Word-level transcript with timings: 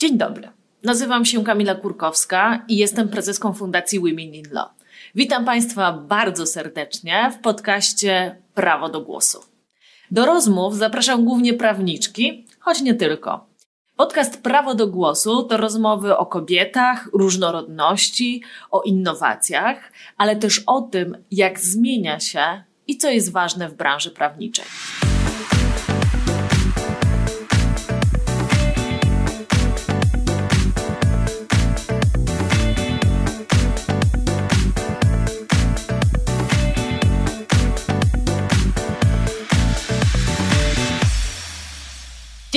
Dzień 0.00 0.18
dobry. 0.18 0.48
Nazywam 0.82 1.24
się 1.24 1.44
Kamila 1.44 1.74
Kurkowska 1.74 2.64
i 2.68 2.76
jestem 2.76 3.08
prezeską 3.08 3.52
Fundacji 3.54 3.98
Women 3.98 4.18
in 4.18 4.44
Law. 4.50 4.68
Witam 5.14 5.44
Państwa 5.44 5.92
bardzo 5.92 6.46
serdecznie 6.46 7.30
w 7.32 7.42
podcaście 7.42 8.36
Prawo 8.54 8.88
do 8.88 9.00
Głosu. 9.00 9.38
Do 10.10 10.26
rozmów 10.26 10.76
zapraszam 10.76 11.24
głównie 11.24 11.54
prawniczki, 11.54 12.46
choć 12.60 12.80
nie 12.80 12.94
tylko. 12.94 13.46
Podcast 13.96 14.42
Prawo 14.42 14.74
do 14.74 14.86
Głosu 14.86 15.42
to 15.42 15.56
rozmowy 15.56 16.16
o 16.16 16.26
kobietach, 16.26 17.08
różnorodności, 17.12 18.42
o 18.70 18.82
innowacjach, 18.82 19.92
ale 20.16 20.36
też 20.36 20.62
o 20.66 20.80
tym, 20.82 21.16
jak 21.30 21.60
zmienia 21.60 22.20
się 22.20 22.64
i 22.86 22.96
co 22.96 23.10
jest 23.10 23.32
ważne 23.32 23.68
w 23.68 23.74
branży 23.74 24.10
prawniczej. 24.10 24.64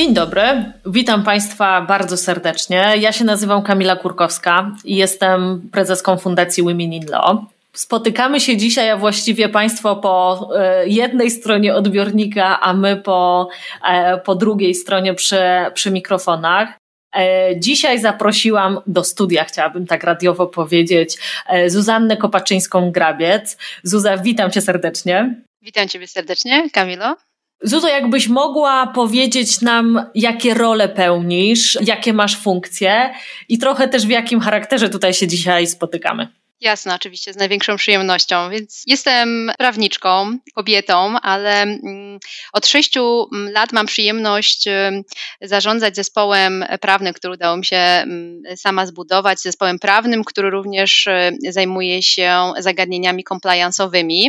Dzień 0.03 0.13
dobry, 0.13 0.41
witam 0.85 1.23
Państwa 1.23 1.81
bardzo 1.81 2.17
serdecznie. 2.17 2.93
Ja 2.99 3.11
się 3.11 3.25
nazywam 3.25 3.63
Kamila 3.63 3.95
Kurkowska 3.95 4.71
i 4.85 4.95
jestem 4.95 5.69
prezeską 5.71 6.17
Fundacji 6.17 6.63
Women 6.63 6.93
in 6.93 7.05
Law. 7.09 7.37
Spotykamy 7.73 8.39
się 8.39 8.57
dzisiaj, 8.57 8.89
a 8.89 8.97
właściwie 8.97 9.49
Państwo 9.49 9.95
po 9.95 10.49
e, 10.55 10.87
jednej 10.87 11.31
stronie 11.31 11.75
odbiornika, 11.75 12.59
a 12.59 12.73
my 12.73 12.97
po, 12.97 13.49
e, 13.85 14.17
po 14.17 14.35
drugiej 14.35 14.75
stronie 14.75 15.13
przy, 15.13 15.41
przy 15.73 15.91
mikrofonach. 15.91 16.69
E, 17.15 17.59
dzisiaj 17.59 17.99
zaprosiłam 17.99 18.79
do 18.87 19.03
studia, 19.03 19.43
chciałabym 19.43 19.87
tak 19.87 20.03
radiowo 20.03 20.47
powiedzieć, 20.47 21.17
Zuzannę 21.67 22.17
Kopaczyńską-Grabiec. 22.17 23.57
Zuza, 23.83 24.17
witam 24.17 24.51
Cię 24.51 24.61
serdecznie. 24.61 25.35
Witam 25.61 25.87
Ciebie 25.87 26.07
serdecznie, 26.07 26.69
Kamilo. 26.69 27.15
Zuzo, 27.63 27.87
jakbyś 27.87 28.27
mogła 28.27 28.87
powiedzieć 28.87 29.61
nam, 29.61 30.05
jakie 30.15 30.53
role 30.53 30.89
pełnisz, 30.89 31.77
jakie 31.81 32.13
masz 32.13 32.37
funkcje 32.37 33.13
i 33.49 33.57
trochę 33.57 33.87
też 33.87 34.05
w 34.05 34.09
jakim 34.09 34.39
charakterze 34.39 34.89
tutaj 34.89 35.13
się 35.13 35.27
dzisiaj 35.27 35.67
spotykamy. 35.67 36.27
Jasne, 36.61 36.95
oczywiście, 36.95 37.33
z 37.33 37.35
największą 37.35 37.75
przyjemnością. 37.75 38.49
Więc 38.49 38.83
jestem 38.87 39.51
prawniczką, 39.57 40.37
kobietą, 40.55 41.19
ale 41.19 41.61
mm, 41.61 42.19
od 42.53 42.67
sześciu 42.67 43.27
mm, 43.33 43.53
lat 43.53 43.71
mam 43.73 43.85
przyjemność 43.85 44.65
zarządzać 45.41 45.95
zespołem 45.95 46.65
prawnym, 46.81 47.13
który 47.13 47.33
udało 47.33 47.57
mi 47.57 47.65
się 47.65 47.77
mm, 47.77 48.41
sama 48.55 48.85
zbudować, 48.85 49.39
zespołem 49.39 49.79
prawnym, 49.79 50.23
który 50.23 50.49
również 50.49 51.07
zajmuje 51.49 52.03
się 52.03 52.51
zagadnieniami 52.59 53.23
compliance'owymi. 53.23 54.27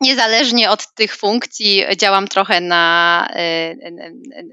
Niezależnie 0.00 0.70
od 0.70 0.94
tych 0.94 1.16
funkcji 1.16 1.84
działam 1.96 2.28
trochę 2.28 2.60
na, 2.60 3.28
e, 3.30 3.74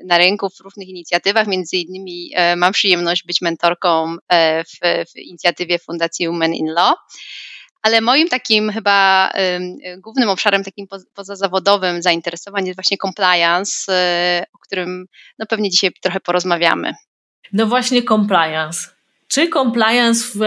na 0.05 0.17
rynku 0.17 0.49
w 0.49 0.59
różnych 0.59 0.87
inicjatywach. 0.87 1.47
Między 1.47 1.77
innymi 1.77 2.31
e, 2.35 2.55
mam 2.55 2.73
przyjemność 2.73 3.23
być 3.25 3.41
mentorką 3.41 4.15
e, 4.29 4.63
w, 4.63 4.77
w 5.11 5.15
inicjatywie 5.15 5.79
Fundacji 5.79 6.27
Women 6.27 6.53
in 6.53 6.67
Law. 6.67 6.95
Ale 7.81 8.01
moim 8.01 8.29
takim 8.29 8.71
chyba 8.71 9.31
głównym 9.97 10.29
obszarem 10.29 10.63
takim 10.63 10.87
pozazawodowym 11.13 12.01
zainteresowań 12.01 12.65
jest 12.65 12.77
właśnie 12.77 12.97
compliance, 12.97 13.93
o 14.53 14.57
którym 14.57 15.05
no 15.39 15.45
pewnie 15.45 15.69
dzisiaj 15.69 15.91
trochę 16.01 16.19
porozmawiamy. 16.19 16.93
No 17.53 17.65
właśnie 17.65 18.03
compliance. 18.03 18.89
Czy 19.27 19.49
compliance 19.49 20.25
w, 20.35 20.39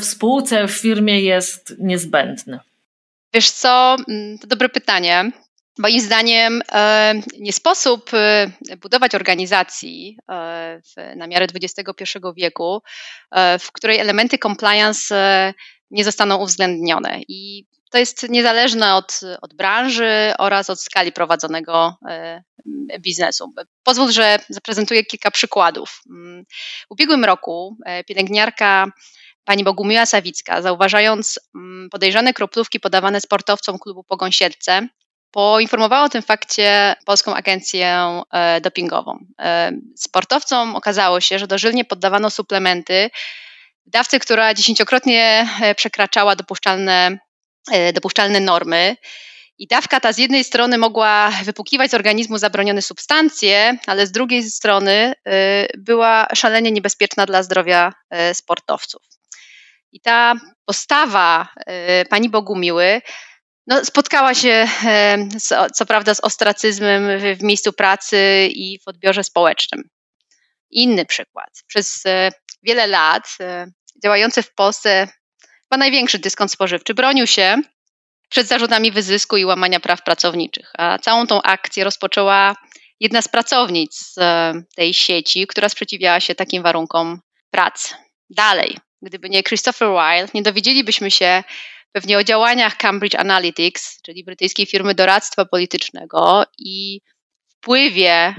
w 0.00 0.04
spółce, 0.04 0.68
w 0.68 0.72
firmie 0.72 1.20
jest 1.20 1.74
niezbędny? 1.78 2.60
Wiesz 3.34 3.50
co, 3.50 3.96
mm, 4.08 4.38
to 4.38 4.46
dobre 4.46 4.68
pytanie. 4.68 5.30
Moim 5.78 6.00
zdaniem 6.00 6.62
e, 6.72 7.14
nie 7.38 7.52
sposób 7.52 8.10
e, 8.14 8.50
budować 8.80 9.14
organizacji 9.14 10.16
e, 10.30 11.16
na 11.16 11.26
miarę 11.26 11.46
XXI 11.62 12.18
wieku, 12.36 12.82
w 13.60 13.72
której 13.72 13.98
elementy 13.98 14.38
compliance 14.38 15.14
nie 15.90 16.04
zostaną 16.04 16.36
uwzględnione. 16.36 17.20
I 17.28 17.66
to 17.90 17.98
jest 17.98 18.28
niezależne 18.28 18.94
od, 18.94 19.20
od 19.42 19.54
branży 19.54 20.32
oraz 20.38 20.70
od 20.70 20.80
skali 20.80 21.12
prowadzonego 21.12 21.96
biznesu. 23.00 23.52
Pozwól, 23.82 24.12
że 24.12 24.38
zaprezentuję 24.48 25.04
kilka 25.04 25.30
przykładów. 25.30 26.02
Mm, 26.10 26.44
w 26.88 26.90
ubiegłym 26.90 27.24
roku 27.24 27.76
pielęgniarka 28.06 28.86
Pani 29.44 29.64
Bogumiła 29.64 30.06
Sawicka, 30.06 30.62
zauważając 30.62 31.40
mm, 31.54 31.90
podejrzane 31.90 32.34
kroplówki 32.34 32.80
podawane 32.80 33.20
sportowcom 33.20 33.78
klubu 33.78 34.04
Pogąsielce, 34.04 34.88
poinformowała 35.30 36.04
o 36.04 36.08
tym 36.08 36.22
fakcie 36.22 36.96
Polską 37.06 37.34
Agencję 37.34 38.20
e, 38.32 38.60
Dopingową. 38.60 39.18
E, 39.40 39.72
sportowcom 39.96 40.76
okazało 40.76 41.20
się, 41.20 41.38
że 41.38 41.46
dożylnie 41.46 41.84
poddawano 41.84 42.30
suplementy 42.30 43.10
dawcy, 43.86 44.20
która 44.20 44.54
dziesięciokrotnie 44.54 45.48
e, 45.62 45.74
przekraczała 45.74 46.36
dopuszczalne, 46.36 47.18
dopuszczalne 47.94 48.40
normy. 48.40 48.96
I 49.58 49.66
dawka 49.66 50.00
ta 50.00 50.12
z 50.12 50.18
jednej 50.18 50.44
strony 50.44 50.78
mogła 50.78 51.30
wypukiwać 51.44 51.90
z 51.90 51.94
organizmu 51.94 52.38
zabronione 52.38 52.82
substancje, 52.82 53.78
ale 53.86 54.06
z 54.06 54.12
drugiej 54.12 54.42
strony 54.42 55.12
była 55.78 56.26
szalenie 56.34 56.70
niebezpieczna 56.72 57.26
dla 57.26 57.42
zdrowia 57.42 57.92
sportowców. 58.32 59.02
I 59.92 60.00
ta 60.00 60.34
postawa 60.64 61.48
e, 61.66 62.04
pani 62.04 62.28
Bogumiły 62.28 63.02
no, 63.66 63.84
spotkała 63.84 64.34
się 64.34 64.68
co, 65.42 65.70
co 65.70 65.86
prawda 65.86 66.14
z 66.14 66.20
ostracyzmem 66.20 67.18
w, 67.18 67.38
w 67.38 67.42
miejscu 67.42 67.72
pracy 67.72 68.48
i 68.50 68.78
w 68.78 68.88
odbiorze 68.88 69.24
społecznym. 69.24 69.88
Inny 70.70 71.06
przykład. 71.06 71.48
Przez 71.66 72.06
e, 72.06 72.30
wiele 72.62 72.86
lat 72.86 73.28
e, 73.40 73.66
działający 74.02 74.42
w 74.42 74.54
Polsce 74.54 75.08
chyba 75.42 75.78
największy 75.78 76.18
dyskont 76.18 76.52
spożywczy 76.52 76.94
bronił 76.94 77.26
się 77.26 77.56
przed 78.28 78.48
zarzutami 78.48 78.90
wyzysku 78.90 79.36
i 79.36 79.44
łamania 79.44 79.80
praw 79.80 80.02
pracowniczych. 80.02 80.72
A 80.78 80.98
całą 80.98 81.26
tą 81.26 81.42
akcję 81.42 81.84
rozpoczęła 81.84 82.56
jedna 83.00 83.22
z 83.22 83.28
pracownic 83.28 84.14
tej 84.76 84.94
sieci, 84.94 85.46
która 85.46 85.68
sprzeciwiała 85.68 86.20
się 86.20 86.34
takim 86.34 86.62
warunkom 86.62 87.20
pracy. 87.50 87.94
Dalej, 88.30 88.78
Gdyby 89.02 89.30
nie 89.30 89.42
Christopher 89.42 89.88
Weil, 89.88 90.28
nie 90.34 90.42
dowiedzielibyśmy 90.42 91.10
się 91.10 91.44
pewnie 91.92 92.18
o 92.18 92.24
działaniach 92.24 92.76
Cambridge 92.76 93.14
Analytics, 93.14 94.02
czyli 94.02 94.24
brytyjskiej 94.24 94.66
firmy 94.66 94.94
doradztwa 94.94 95.44
politycznego 95.44 96.44
i 96.58 97.00
wpływie, 97.48 98.34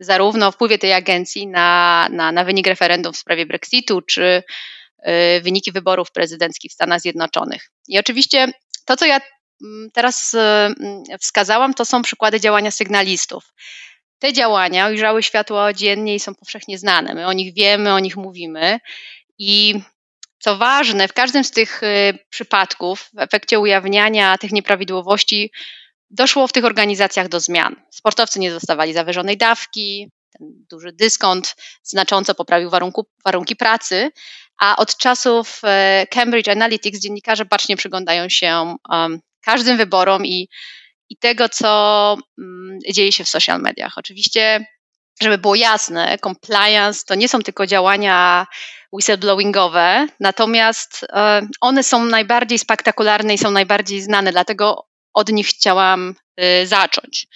zarówno 0.00 0.52
wpływie 0.52 0.78
tej 0.78 0.92
agencji 0.92 1.46
na, 1.46 2.08
na, 2.10 2.32
na 2.32 2.44
wynik 2.44 2.66
referendum 2.66 3.12
w 3.12 3.16
sprawie 3.16 3.46
Brexitu, 3.46 4.02
czy 4.02 4.42
e, 4.98 5.40
wyniki 5.40 5.72
wyborów 5.72 6.12
prezydenckich 6.12 6.70
w 6.70 6.74
Stanach 6.74 7.00
Zjednoczonych. 7.00 7.70
I 7.88 7.98
oczywiście 7.98 8.52
to, 8.84 8.96
co 8.96 9.06
ja 9.06 9.20
mm, 9.64 9.90
teraz 9.92 10.34
e, 10.34 10.74
wskazałam, 11.20 11.74
to 11.74 11.84
są 11.84 12.02
przykłady 12.02 12.40
działania 12.40 12.70
sygnalistów. 12.70 13.52
Te 14.18 14.32
działania 14.32 14.88
ujrzały 14.88 15.22
światło 15.22 15.72
dziennie 15.72 16.14
i 16.14 16.20
są 16.20 16.34
powszechnie 16.34 16.78
znane. 16.78 17.14
My 17.14 17.26
o 17.26 17.32
nich 17.32 17.54
wiemy, 17.54 17.94
o 17.94 17.98
nich 17.98 18.16
mówimy 18.16 18.78
i 19.40 19.82
co 20.38 20.56
ważne, 20.56 21.08
w 21.08 21.12
każdym 21.12 21.44
z 21.44 21.50
tych 21.50 21.82
y, 21.82 22.18
przypadków, 22.30 23.10
w 23.14 23.18
efekcie 23.18 23.58
ujawniania 23.58 24.38
tych 24.38 24.52
nieprawidłowości, 24.52 25.52
doszło 26.10 26.46
w 26.46 26.52
tych 26.52 26.64
organizacjach 26.64 27.28
do 27.28 27.40
zmian. 27.40 27.76
Sportowcy 27.90 28.40
nie 28.40 28.50
dostawali 28.50 28.92
zawyżonej 28.92 29.36
dawki, 29.36 30.10
ten 30.38 30.48
duży 30.70 30.92
dyskont 30.92 31.56
znacząco 31.82 32.34
poprawił 32.34 32.70
warunku, 32.70 33.06
warunki 33.24 33.56
pracy, 33.56 34.10
a 34.58 34.76
od 34.76 34.96
czasów 34.96 35.60
y, 36.02 36.06
Cambridge 36.06 36.48
Analytics 36.48 37.00
dziennikarze 37.00 37.44
bacznie 37.44 37.76
przyglądają 37.76 38.28
się 38.28 38.76
um, 38.88 39.20
każdym 39.44 39.76
wyborom 39.76 40.26
i, 40.26 40.48
i 41.08 41.16
tego, 41.16 41.48
co 41.48 42.16
um, 42.38 42.78
dzieje 42.92 43.12
się 43.12 43.24
w 43.24 43.28
social 43.28 43.60
mediach. 43.60 43.98
Oczywiście 43.98 44.66
żeby 45.20 45.38
było 45.38 45.54
jasne, 45.54 46.18
compliance 46.18 47.04
to 47.06 47.14
nie 47.14 47.28
są 47.28 47.42
tylko 47.42 47.66
działania 47.66 48.46
whistleblowingowe, 48.92 50.06
natomiast 50.20 51.06
e, 51.12 51.46
one 51.60 51.82
są 51.82 52.04
najbardziej 52.04 52.58
spektakularne 52.58 53.34
i 53.34 53.38
są 53.38 53.50
najbardziej 53.50 54.00
znane, 54.00 54.32
dlatego 54.32 54.86
od 55.14 55.28
nich 55.32 55.46
chciałam 55.46 56.14
e, 56.36 56.66
zacząć. 56.66 57.26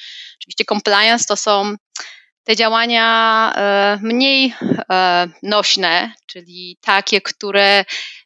Oczywiście 0.40 0.64
compliance 0.64 1.24
to 1.28 1.36
są 1.36 1.74
te 2.44 2.56
działania 2.56 3.52
e, 3.56 3.98
mniej 4.02 4.54
nośne, 5.42 6.12
czyli 6.26 6.78
takie, 6.80 7.20
które 7.20 7.84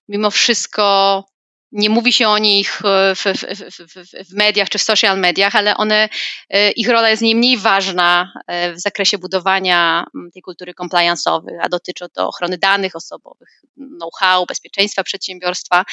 mimo 0.08 0.30
wszystko 0.30 1.24
nie 1.72 1.90
mówi 1.90 2.12
się 2.12 2.28
o 2.28 2.38
nich 2.38 2.80
w, 2.82 3.14
w, 3.16 3.24
w, 3.24 4.28
w, 4.28 4.34
mediach 4.34 4.68
czy 4.68 4.78
w 4.78 4.82
social 4.82 5.20
mediach, 5.20 5.56
ale 5.56 5.76
one, 5.76 6.08
ich 6.76 6.88
rola 6.88 7.10
jest 7.10 7.22
nie 7.22 7.34
mniej 7.34 7.58
ważna 7.58 8.32
w 8.48 8.80
zakresie 8.80 9.18
budowania 9.18 10.06
tej 10.34 10.42
kultury 10.42 10.72
compliance'owej, 10.74 11.52
a 11.62 11.68
dotyczy 11.68 12.06
to 12.14 12.28
ochrony 12.28 12.58
danych 12.58 12.96
osobowych, 12.96 13.62
know-how, 13.98 14.46
bezpieczeństwa 14.46 15.04
przedsiębiorstwa 15.04 15.84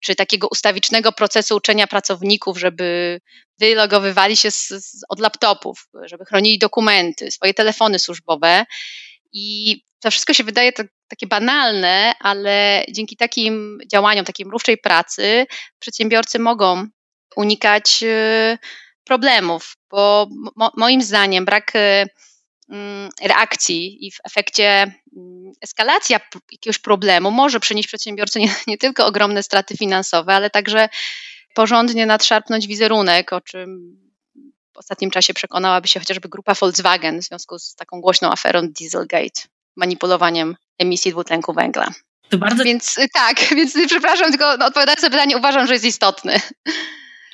czy 0.00 0.14
takiego 0.14 0.48
ustawicznego 0.50 1.12
procesu 1.12 1.56
uczenia 1.56 1.86
pracowników, 1.86 2.58
żeby 2.58 3.20
wylogowywali 3.58 4.36
się 4.36 4.50
z, 4.50 4.68
z, 4.68 5.04
od 5.08 5.20
laptopów, 5.20 5.88
żeby 6.04 6.24
chronili 6.24 6.58
dokumenty, 6.58 7.30
swoje 7.30 7.54
telefony 7.54 7.98
służbowe. 7.98 8.64
I 9.32 9.76
to 10.00 10.10
wszystko 10.10 10.32
się 10.32 10.44
wydaje 10.44 10.72
tak, 10.72 10.86
takie 11.12 11.26
banalne, 11.26 12.12
ale 12.20 12.84
dzięki 12.90 13.16
takim 13.16 13.78
działaniom, 13.92 14.24
takiej 14.24 14.46
mrówczej 14.46 14.78
pracy, 14.78 15.46
przedsiębiorcy 15.78 16.38
mogą 16.38 16.86
unikać 17.36 18.02
y, 18.02 18.58
problemów, 19.04 19.76
bo 19.90 20.28
mo, 20.56 20.70
moim 20.76 21.02
zdaniem 21.02 21.44
brak 21.44 21.76
y, 21.76 22.06
Mm, 22.72 23.10
reakcji 23.22 24.06
i 24.06 24.10
w 24.10 24.16
efekcie 24.24 24.94
mm, 25.16 25.52
eskalacja 25.60 26.20
jakiegoś 26.52 26.78
problemu 26.78 27.30
może 27.30 27.60
przynieść 27.60 27.88
przedsiębiorcy 27.88 28.40
nie, 28.40 28.54
nie 28.66 28.78
tylko 28.78 29.06
ogromne 29.06 29.42
straty 29.42 29.76
finansowe, 29.76 30.34
ale 30.34 30.50
także 30.50 30.88
porządnie 31.54 32.06
nadszarpnąć 32.06 32.66
wizerunek, 32.66 33.32
o 33.32 33.40
czym 33.40 33.96
w 34.74 34.78
ostatnim 34.78 35.10
czasie 35.10 35.34
przekonałaby 35.34 35.88
się 35.88 36.00
chociażby 36.00 36.28
grupa 36.28 36.54
Volkswagen 36.54 37.20
w 37.20 37.24
związku 37.24 37.58
z 37.58 37.74
taką 37.74 38.00
głośną 38.00 38.32
aferą 38.32 38.68
Dieselgate, 38.68 39.42
manipulowaniem 39.76 40.56
emisji 40.78 41.10
dwutlenku 41.10 41.52
węgla. 41.52 41.88
To 42.28 42.38
bardzo... 42.38 42.64
Więc 42.64 42.96
tak, 43.14 43.36
więc 43.56 43.74
przepraszam, 43.86 44.30
tylko 44.30 44.56
no, 44.56 44.66
odpowiadając 44.66 45.02
na 45.02 45.10
pytanie, 45.10 45.36
uważam, 45.36 45.66
że 45.66 45.72
jest 45.72 45.84
istotny. 45.84 46.40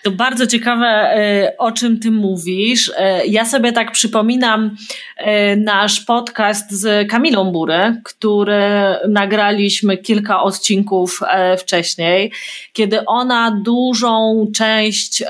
To 0.02 0.10
bardzo 0.10 0.46
ciekawe, 0.46 0.86
e, 0.86 1.52
o 1.58 1.72
czym 1.72 2.00
ty 2.00 2.10
mówisz. 2.10 2.92
E, 2.96 3.26
ja 3.26 3.44
sobie 3.44 3.72
tak 3.72 3.92
przypominam 3.92 4.76
e, 5.16 5.56
nasz 5.56 6.00
podcast 6.00 6.70
z 6.70 7.10
Kamilą 7.10 7.52
Bury, 7.52 8.00
który 8.04 8.62
nagraliśmy 9.08 9.98
kilka 9.98 10.42
odcinków 10.42 11.20
wcześniej, 11.58 12.32
kiedy 12.72 13.04
ona 13.04 13.60
dużą 13.64 14.46
część, 14.54 15.22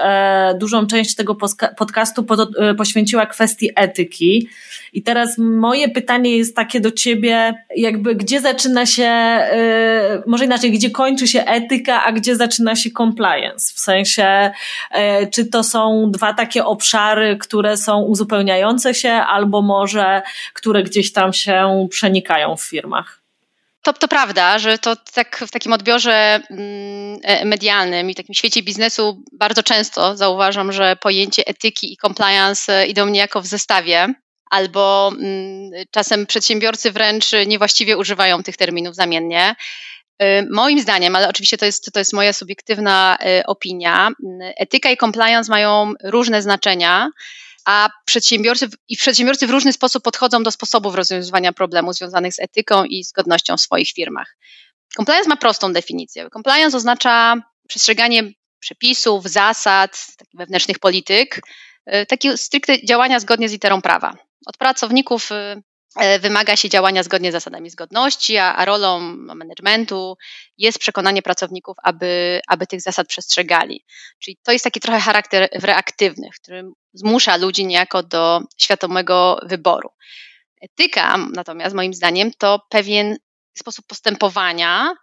dużą 0.60 0.86
część 0.86 1.14
tego 1.14 1.36
podcastu 1.76 2.26
poświęciła 2.76 3.26
kwestii 3.26 3.70
etyki. 3.76 4.48
I 4.92 5.02
teraz 5.02 5.38
moje 5.38 5.88
pytanie 5.88 6.36
jest 6.36 6.56
takie 6.56 6.80
do 6.80 6.90
ciebie, 6.90 7.54
jakby 7.76 8.14
gdzie 8.14 8.40
zaczyna 8.40 8.86
się, 8.86 9.38
może 10.26 10.44
inaczej, 10.44 10.72
gdzie 10.72 10.90
kończy 10.90 11.28
się 11.28 11.44
etyka, 11.44 12.04
a 12.04 12.12
gdzie 12.12 12.36
zaczyna 12.36 12.76
się 12.76 12.90
compliance? 12.90 13.74
W 13.74 13.80
sensie, 13.80 14.50
czy 15.32 15.44
to 15.44 15.64
są 15.64 16.10
dwa 16.10 16.34
takie 16.34 16.64
obszary, 16.64 17.36
które 17.36 17.76
są 17.76 18.00
uzupełniające 18.00 18.94
się, 18.94 19.10
albo 19.10 19.62
może 19.62 20.22
które 20.54 20.82
gdzieś 20.82 21.12
tam 21.12 21.32
się 21.32 21.86
przenikają 21.90 22.56
w 22.56 22.62
firmach? 22.62 23.18
To, 23.82 23.92
to 23.92 24.08
prawda, 24.08 24.58
że 24.58 24.78
to 24.78 24.96
tak 24.96 25.44
w 25.46 25.50
takim 25.50 25.72
odbiorze 25.72 26.40
mm, 26.50 27.18
e, 27.22 27.44
medialnym 27.44 28.10
i 28.10 28.14
takim 28.14 28.34
świecie 28.34 28.62
biznesu 28.62 29.22
bardzo 29.32 29.62
często 29.62 30.16
zauważam, 30.16 30.72
że 30.72 30.96
pojęcie 30.96 31.46
etyki 31.46 31.92
i 31.92 31.96
compliance 31.96 32.86
idą 32.86 33.06
niejako 33.06 33.40
w 33.40 33.46
zestawie, 33.46 34.14
albo 34.50 35.12
mm, 35.12 35.70
czasem 35.90 36.26
przedsiębiorcy 36.26 36.92
wręcz 36.92 37.30
niewłaściwie 37.46 37.96
używają 37.96 38.42
tych 38.42 38.56
terminów 38.56 38.94
zamiennie. 38.94 39.54
Y, 40.22 40.46
moim 40.50 40.80
zdaniem, 40.80 41.16
ale 41.16 41.28
oczywiście 41.28 41.58
to 41.58 41.66
jest, 41.66 41.92
to 41.92 41.98
jest 41.98 42.12
moja 42.12 42.32
subiektywna 42.32 43.18
y, 43.40 43.46
opinia, 43.46 44.08
y, 44.08 44.14
etyka 44.56 44.90
i 44.90 44.96
compliance 44.96 45.50
mają 45.50 45.92
różne 46.04 46.42
znaczenia, 46.42 47.10
a 47.64 47.88
przedsiębiorcy 48.04 48.68
i 48.88 48.96
przedsiębiorcy 48.96 49.46
w 49.46 49.50
różny 49.50 49.72
sposób 49.72 50.02
podchodzą 50.02 50.42
do 50.42 50.50
sposobów 50.50 50.94
rozwiązywania 50.94 51.52
problemów 51.52 51.94
związanych 51.94 52.34
z 52.34 52.38
etyką 52.38 52.84
i 52.84 53.04
zgodnością 53.04 53.56
w 53.56 53.60
swoich 53.60 53.90
firmach. 53.90 54.36
Compliance 54.96 55.28
ma 55.28 55.36
prostą 55.36 55.72
definicję. 55.72 56.28
Compliance 56.30 56.76
oznacza 56.76 57.34
przestrzeganie 57.68 58.22
przepisów, 58.60 59.26
zasad, 59.26 60.06
wewnętrznych 60.34 60.78
polityk, 60.78 61.40
takie 62.08 62.36
stricte 62.36 62.84
działania 62.84 63.20
zgodnie 63.20 63.48
z 63.48 63.52
literą 63.52 63.82
prawa. 63.82 64.16
Od 64.46 64.56
pracowników 64.56 65.30
wymaga 66.20 66.56
się 66.56 66.68
działania 66.68 67.02
zgodnie 67.02 67.30
z 67.30 67.32
zasadami 67.32 67.70
zgodności, 67.70 68.36
a, 68.36 68.54
a 68.54 68.64
rolą 68.64 69.00
managementu 69.16 70.16
jest 70.58 70.78
przekonanie 70.78 71.22
pracowników, 71.22 71.76
aby, 71.82 72.40
aby 72.48 72.66
tych 72.66 72.80
zasad 72.80 73.08
przestrzegali. 73.08 73.84
Czyli 74.18 74.38
to 74.42 74.52
jest 74.52 74.64
taki 74.64 74.80
trochę 74.80 75.00
charakter 75.00 75.48
reaktywny, 75.52 76.28
który 76.40 76.62
zmusza 76.92 77.36
ludzi 77.36 77.66
niejako 77.66 78.02
do 78.02 78.40
świadomego 78.58 79.40
wyboru. 79.42 79.90
Etyka 80.60 81.16
natomiast 81.34 81.74
moim 81.74 81.94
zdaniem 81.94 82.30
to 82.38 82.60
pewien 82.70 83.16
sposób 83.58 83.86
postępowania, 83.86 84.94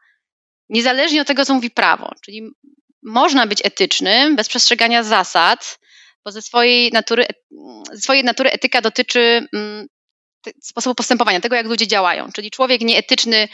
niezależnie 0.70 1.22
od 1.22 1.28
tego, 1.28 1.46
co 1.46 1.54
mówi 1.54 1.72
prawo. 1.72 2.12
Czyli 2.26 2.50
można 3.04 3.48
być 3.48 3.66
etycznym 3.66 4.36
bez 4.36 4.50
przestrzegania 4.50 5.04
zasad, 5.04 5.80
bo 6.26 6.32
ze 6.32 6.42
swojej 6.42 6.92
natury, 6.92 7.26
ze 7.92 8.02
swojej 8.02 8.24
natury 8.24 8.52
etyka 8.52 8.82
dotyczy 8.82 9.48
mm, 9.54 9.88
sposobu 10.62 10.96
postępowania, 10.96 11.40
tego 11.40 11.56
jak 11.56 11.66
ludzie 11.66 11.88
działają. 11.88 12.32
Czyli 12.32 12.52
człowiek 12.52 12.82
nieetyczny 12.82 13.48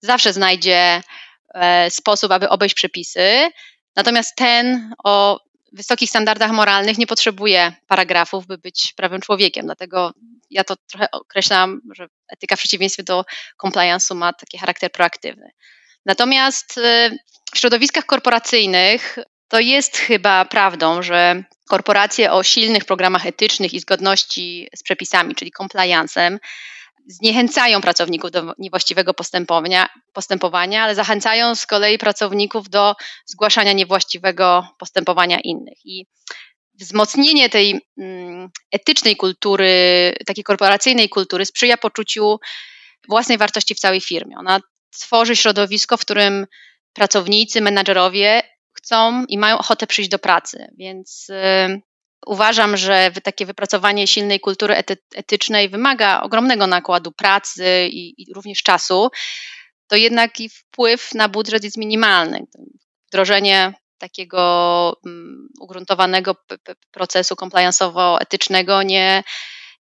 zawsze 0.00 0.32
znajdzie 0.32 1.02
e, 1.54 1.90
sposób, 1.90 2.32
aby 2.32 2.48
obejść 2.48 2.74
przepisy, 2.74 3.48
natomiast 3.96 4.36
ten 4.36 4.94
o 5.04 5.40
wysokich 5.72 6.10
standardach 6.10 6.50
moralnych 6.50 6.98
nie 6.98 7.06
potrzebuje 7.06 7.72
paragrafów, 7.86 8.46
by 8.46 8.58
być 8.58 8.92
prawym 8.96 9.20
człowiekiem. 9.20 9.66
Dlatego 9.66 10.12
ja 10.50 10.64
to 10.64 10.76
trochę 10.76 11.10
określam, 11.10 11.80
że 11.96 12.06
etyka 12.32 12.56
w 12.56 12.58
przeciwieństwie 12.58 13.02
do 13.02 13.24
compliance'u 13.64 14.14
ma 14.14 14.32
taki 14.32 14.58
charakter 14.58 14.92
proaktywny. 14.92 15.50
Natomiast 16.06 16.78
e, 16.78 17.10
w 17.54 17.58
środowiskach 17.58 18.06
korporacyjnych 18.06 19.18
to 19.48 19.60
jest 19.60 19.96
chyba 19.96 20.44
prawdą, 20.44 21.02
że 21.02 21.44
korporacje 21.68 22.32
o 22.32 22.42
silnych 22.42 22.84
programach 22.84 23.26
etycznych 23.26 23.74
i 23.74 23.80
zgodności 23.80 24.68
z 24.76 24.82
przepisami, 24.82 25.34
czyli 25.34 25.52
compliance'em, 25.60 26.38
zniechęcają 27.08 27.80
pracowników 27.80 28.30
do 28.30 28.54
niewłaściwego 28.58 29.14
postępowania, 29.14 29.88
postępowania, 30.12 30.82
ale 30.82 30.94
zachęcają 30.94 31.54
z 31.54 31.66
kolei 31.66 31.98
pracowników 31.98 32.68
do 32.68 32.94
zgłaszania 33.26 33.72
niewłaściwego 33.72 34.68
postępowania 34.78 35.38
innych. 35.44 35.78
I 35.84 36.06
wzmocnienie 36.74 37.48
tej 37.48 37.80
mm, 37.98 38.48
etycznej 38.72 39.16
kultury, 39.16 40.14
takiej 40.26 40.44
korporacyjnej 40.44 41.08
kultury 41.08 41.46
sprzyja 41.46 41.76
poczuciu 41.76 42.38
własnej 43.08 43.38
wartości 43.38 43.74
w 43.74 43.80
całej 43.80 44.00
firmie. 44.00 44.36
Ona 44.38 44.60
tworzy 44.90 45.36
środowisko, 45.36 45.96
w 45.96 46.00
którym 46.00 46.46
pracownicy, 46.92 47.60
menadżerowie 47.60 48.42
chcą 48.88 49.24
i 49.28 49.38
mają 49.38 49.58
ochotę 49.58 49.86
przyjść 49.86 50.10
do 50.10 50.18
pracy. 50.18 50.66
Więc 50.78 51.26
y, 51.30 51.82
uważam, 52.26 52.76
że 52.76 53.10
takie 53.22 53.46
wypracowanie 53.46 54.06
silnej 54.06 54.40
kultury 54.40 54.74
ety 54.74 54.96
etycznej 55.14 55.68
wymaga 55.68 56.20
ogromnego 56.20 56.66
nakładu 56.66 57.12
pracy 57.12 57.88
i, 57.90 58.22
i 58.22 58.34
również 58.34 58.62
czasu. 58.62 59.10
To 59.88 59.96
jednak 59.96 60.40
i 60.40 60.48
wpływ 60.48 61.14
na 61.14 61.28
budżet 61.28 61.64
jest 61.64 61.76
minimalny. 61.76 62.46
Wdrożenie 63.08 63.74
takiego 63.98 65.00
um, 65.04 65.48
ugruntowanego 65.60 66.36
procesu 66.90 67.34
compliance'owo-etycznego 67.34 68.84
nie, 68.84 69.22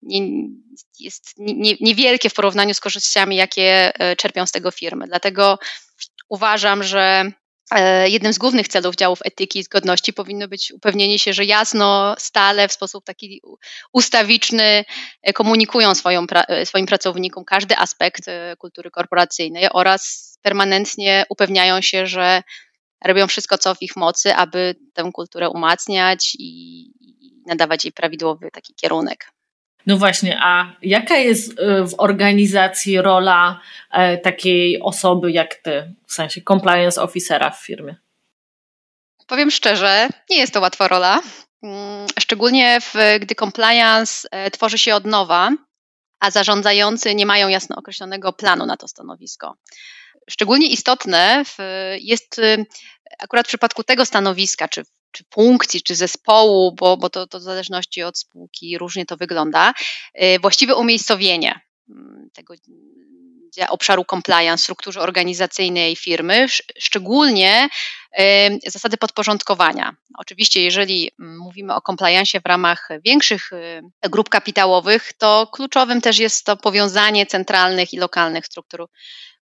nie, 0.02 0.20
jest 0.98 1.34
nie, 1.38 1.74
niewielkie 1.80 2.30
w 2.30 2.34
porównaniu 2.34 2.74
z 2.74 2.80
korzyściami, 2.80 3.36
jakie 3.36 3.92
e, 4.00 4.16
czerpią 4.16 4.46
z 4.46 4.52
tego 4.52 4.70
firmy. 4.70 5.06
Dlatego 5.06 5.58
uważam, 6.28 6.82
że 6.82 7.32
jednym 8.06 8.32
z 8.32 8.38
głównych 8.38 8.68
celów 8.68 8.96
działów 8.96 9.18
etyki 9.24 9.58
i 9.58 9.62
zgodności 9.62 10.12
powinno 10.12 10.48
być 10.48 10.72
upewnienie 10.72 11.18
się, 11.18 11.32
że 11.32 11.44
jasno, 11.44 12.14
stale, 12.18 12.68
w 12.68 12.72
sposób 12.72 13.04
taki 13.04 13.42
ustawiczny 13.92 14.84
e, 15.22 15.32
komunikują 15.32 15.94
swoją, 15.94 16.26
e, 16.48 16.66
swoim 16.66 16.86
pracownikom 16.86 17.44
każdy 17.44 17.76
aspekt 17.76 18.24
kultury 18.58 18.90
korporacyjnej 18.90 19.68
oraz 19.72 20.34
permanentnie 20.42 21.24
upewniają 21.28 21.80
się, 21.80 22.06
że 22.06 22.42
robią 23.04 23.26
wszystko, 23.26 23.58
co 23.58 23.74
w 23.74 23.82
ich 23.82 23.96
mocy, 23.96 24.34
aby 24.34 24.74
tę 24.94 25.10
kulturę 25.12 25.50
umacniać 25.50 26.36
i 26.38 26.90
nadawać 27.46 27.84
jej 27.84 27.92
prawidłowy 27.92 28.50
taki 28.52 28.74
kierunek. 28.74 29.33
No 29.86 29.96
właśnie, 29.96 30.38
a 30.42 30.72
jaka 30.82 31.16
jest 31.16 31.50
y, 31.50 31.54
w 31.84 31.94
organizacji 31.98 33.02
rola 33.02 33.60
e, 33.90 34.18
takiej 34.18 34.80
osoby 34.82 35.32
jak 35.32 35.54
ty, 35.54 35.94
w 36.06 36.12
sensie 36.12 36.40
compliance 36.42 37.02
officera 37.02 37.50
w 37.50 37.60
firmie? 37.66 37.96
Powiem 39.26 39.50
szczerze, 39.50 40.08
nie 40.30 40.36
jest 40.36 40.54
to 40.54 40.60
łatwa 40.60 40.88
rola. 40.88 41.20
Mm, 41.62 42.06
szczególnie 42.20 42.80
w, 42.80 42.94
gdy 43.20 43.34
compliance 43.34 44.28
e, 44.30 44.50
tworzy 44.50 44.78
się 44.78 44.94
od 44.94 45.04
nowa, 45.04 45.50
a 46.20 46.30
zarządzający 46.30 47.14
nie 47.14 47.26
mają 47.26 47.48
jasno 47.48 47.76
określonego 47.76 48.32
planu 48.32 48.66
na 48.66 48.76
to 48.76 48.88
stanowisko. 48.88 49.56
Szczególnie 50.30 50.66
istotne 50.66 51.44
jest 52.00 52.38
y, 52.38 52.66
akurat 53.18 53.46
w 53.46 53.48
przypadku 53.48 53.84
tego 53.84 54.04
stanowiska, 54.04 54.68
czy, 54.68 54.82
czy 55.14 55.24
funkcji, 55.30 55.82
czy 55.82 55.94
zespołu, 55.94 56.72
bo, 56.72 56.96
bo 56.96 57.10
to, 57.10 57.26
to 57.26 57.38
w 57.38 57.42
zależności 57.42 58.02
od 58.02 58.18
spółki 58.18 58.78
różnie 58.78 59.06
to 59.06 59.16
wygląda, 59.16 59.72
y, 60.22 60.38
właściwe 60.38 60.76
umiejscowienie 60.76 61.60
mm, 61.90 62.28
tego 62.32 62.54
obszaru 63.68 64.04
compliance 64.10 64.62
strukturze 64.62 65.00
organizacyjnej 65.00 65.96
firmy, 65.96 66.46
szczególnie 66.78 67.68
zasady 68.66 68.96
podporządkowania. 68.96 69.96
Oczywiście, 70.18 70.62
jeżeli 70.62 71.10
mm, 71.20 71.38
mówimy 71.38 71.74
o 71.74 71.80
compliance 71.80 72.40
w 72.40 72.46
ramach 72.46 72.88
większych 73.04 73.52
y, 73.52 73.82
grup 74.10 74.28
kapitałowych, 74.28 75.12
to 75.12 75.46
kluczowym 75.52 76.00
też 76.00 76.18
jest 76.18 76.46
to 76.46 76.56
powiązanie 76.56 77.26
centralnych 77.26 77.92
i 77.92 77.96
lokalnych 77.96 78.46
struktur 78.46 78.86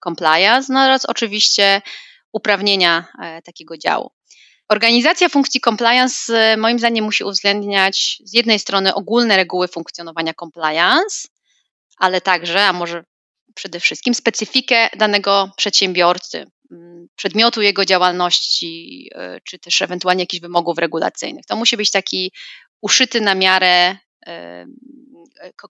compliance, 0.04 0.74
no 0.74 0.80
oraz 0.84 1.06
oczywiście 1.06 1.82
uprawnienia 2.34 3.06
takiego 3.44 3.78
działu. 3.78 4.12
Organizacja 4.70 5.30
funkcji 5.30 5.62
compliance 5.62 6.34
e, 6.38 6.58
moim 6.58 6.80
zdaniem 6.80 7.06
musi 7.06 7.24
uwzględniać 7.24 8.18
z 8.24 8.34
jednej 8.34 8.60
strony 8.60 8.94
ogólne 8.94 9.36
reguły 9.38 9.68
funkcjonowania 9.68 10.34
compliance, 10.34 11.28
ale 11.98 12.22
także, 12.22 12.66
a 12.66 12.74
może 12.74 13.04
przede 13.56 13.80
wszystkim 13.80 14.14
specyfikę 14.14 14.90
danego 14.98 15.52
przedsiębiorcy, 15.58 16.46
mm, 16.72 17.08
przedmiotu 17.16 17.62
jego 17.62 17.86
działalności, 17.86 19.10
e, 19.16 19.40
czy 19.44 19.60
też 19.60 19.82
ewentualnie 19.82 20.24
jakichś 20.24 20.42
wymogów 20.42 20.78
regulacyjnych. 20.78 21.46
To 21.46 21.56
musi 21.56 21.78
być 21.78 21.92
taki 21.92 22.32
uszyty 22.82 23.22
na 23.22 23.36
miarę 23.36 23.98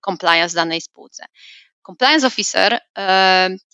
compliance 0.06 0.56
danej 0.56 0.82
spółce. 0.82 1.26
Compliance 1.86 2.28
officer, 2.28 2.80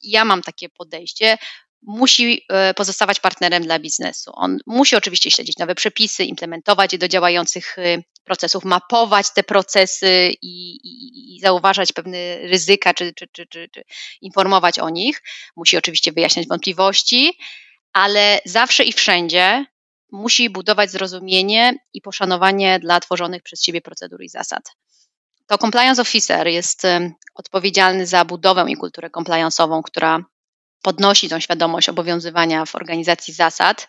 ja 0.03 0.25
mam 0.25 0.41
takie 0.41 0.69
podejście, 0.69 1.37
musi 1.81 2.45
e, 2.49 2.73
pozostawać 2.73 3.19
partnerem 3.19 3.63
dla 3.63 3.79
biznesu. 3.79 4.31
On 4.33 4.57
musi 4.67 4.95
oczywiście 4.95 5.31
śledzić 5.31 5.57
nowe 5.57 5.75
przepisy, 5.75 6.23
implementować 6.23 6.93
je 6.93 6.99
do 6.99 7.07
działających 7.07 7.77
e, 7.79 7.97
procesów, 8.23 8.65
mapować 8.65 9.33
te 9.33 9.43
procesy 9.43 10.31
i, 10.41 10.75
i, 10.75 11.35
i 11.35 11.39
zauważać 11.39 11.93
pewne 11.93 12.37
ryzyka, 12.37 12.93
czy, 12.93 13.13
czy, 13.13 13.27
czy, 13.31 13.47
czy, 13.47 13.83
informować 14.21 14.79
o 14.79 14.89
nich. 14.89 15.21
Musi 15.55 15.77
oczywiście 15.77 16.11
wyjaśniać 16.11 16.47
wątpliwości, 16.47 17.37
ale 17.93 18.39
zawsze 18.45 18.83
i 18.83 18.93
wszędzie 18.93 19.65
musi 20.11 20.49
budować 20.49 20.91
zrozumienie 20.91 21.73
i 21.93 22.01
poszanowanie 22.01 22.79
dla 22.79 22.99
tworzonych 22.99 23.43
przez 23.43 23.63
siebie 23.63 23.81
procedur 23.81 24.23
i 24.23 24.29
zasad. 24.29 24.63
To 25.47 25.57
compliance 25.57 26.01
officer 26.01 26.47
jest 26.47 26.85
e, 26.85 27.11
odpowiedzialny 27.35 28.07
za 28.07 28.25
budowę 28.25 28.65
i 28.69 28.75
kulturę 28.75 29.09
compliance'ową, 29.09 29.81
która 29.83 30.25
podnosi 30.81 31.29
tą 31.29 31.39
świadomość 31.39 31.89
obowiązywania 31.89 32.65
w 32.65 32.75
organizacji 32.75 33.33
zasad 33.33 33.87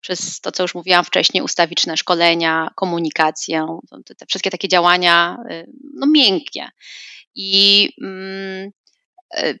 przez 0.00 0.40
to, 0.40 0.52
co 0.52 0.62
już 0.62 0.74
mówiłam 0.74 1.04
wcześniej, 1.04 1.42
ustawiczne 1.42 1.96
szkolenia, 1.96 2.70
komunikację, 2.74 3.78
te 4.18 4.26
wszystkie 4.26 4.50
takie 4.50 4.68
działania 4.68 5.36
y, 5.50 5.66
no, 5.94 6.06
miękkie. 6.06 6.68
I 7.34 7.90
mm, 8.02 8.70
y, 9.38 9.58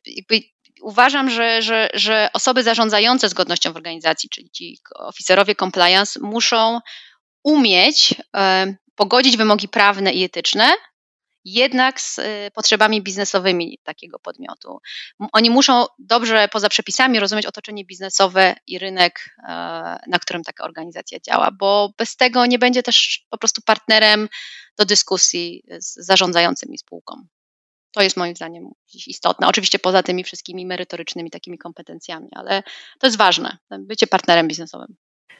uważam, 0.82 1.30
że, 1.30 1.62
że, 1.62 1.88
że 1.94 2.28
osoby 2.32 2.62
zarządzające 2.62 3.28
zgodnością 3.28 3.72
w 3.72 3.76
organizacji, 3.76 4.28
czyli 4.28 4.50
ci 4.50 4.78
oficerowie 4.94 5.54
compliance, 5.54 6.20
muszą 6.22 6.80
umieć 7.44 8.12
y, 8.12 8.76
pogodzić 8.94 9.36
wymogi 9.36 9.68
prawne 9.68 10.12
i 10.12 10.24
etyczne 10.24 10.72
jednak 11.44 12.00
z 12.00 12.18
y, 12.18 12.50
potrzebami 12.54 13.02
biznesowymi 13.02 13.78
takiego 13.82 14.18
podmiotu. 14.18 14.78
Oni 15.32 15.50
muszą 15.50 15.86
dobrze 15.98 16.48
poza 16.52 16.68
przepisami 16.68 17.20
rozumieć 17.20 17.46
otoczenie 17.46 17.84
biznesowe 17.84 18.54
i 18.66 18.78
rynek, 18.78 19.36
e, 19.38 19.52
na 20.06 20.18
którym 20.20 20.42
taka 20.42 20.64
organizacja 20.64 21.18
działa, 21.20 21.50
bo 21.50 21.90
bez 21.98 22.16
tego 22.16 22.46
nie 22.46 22.58
będzie 22.58 22.82
też 22.82 23.26
po 23.30 23.38
prostu 23.38 23.62
partnerem 23.62 24.28
do 24.78 24.84
dyskusji 24.84 25.62
z 25.78 25.94
zarządzającymi 25.94 26.78
spółką. 26.78 27.26
To 27.92 28.02
jest 28.02 28.16
moim 28.16 28.36
zdaniem 28.36 28.70
istotne. 29.06 29.46
Oczywiście 29.46 29.78
poza 29.78 30.02
tymi 30.02 30.24
wszystkimi 30.24 30.66
merytorycznymi 30.66 31.30
takimi 31.30 31.58
kompetencjami, 31.58 32.28
ale 32.32 32.62
to 32.98 33.06
jest 33.06 33.16
ważne, 33.16 33.58
bycie 33.70 34.06
partnerem 34.06 34.48
biznesowym. 34.48 34.96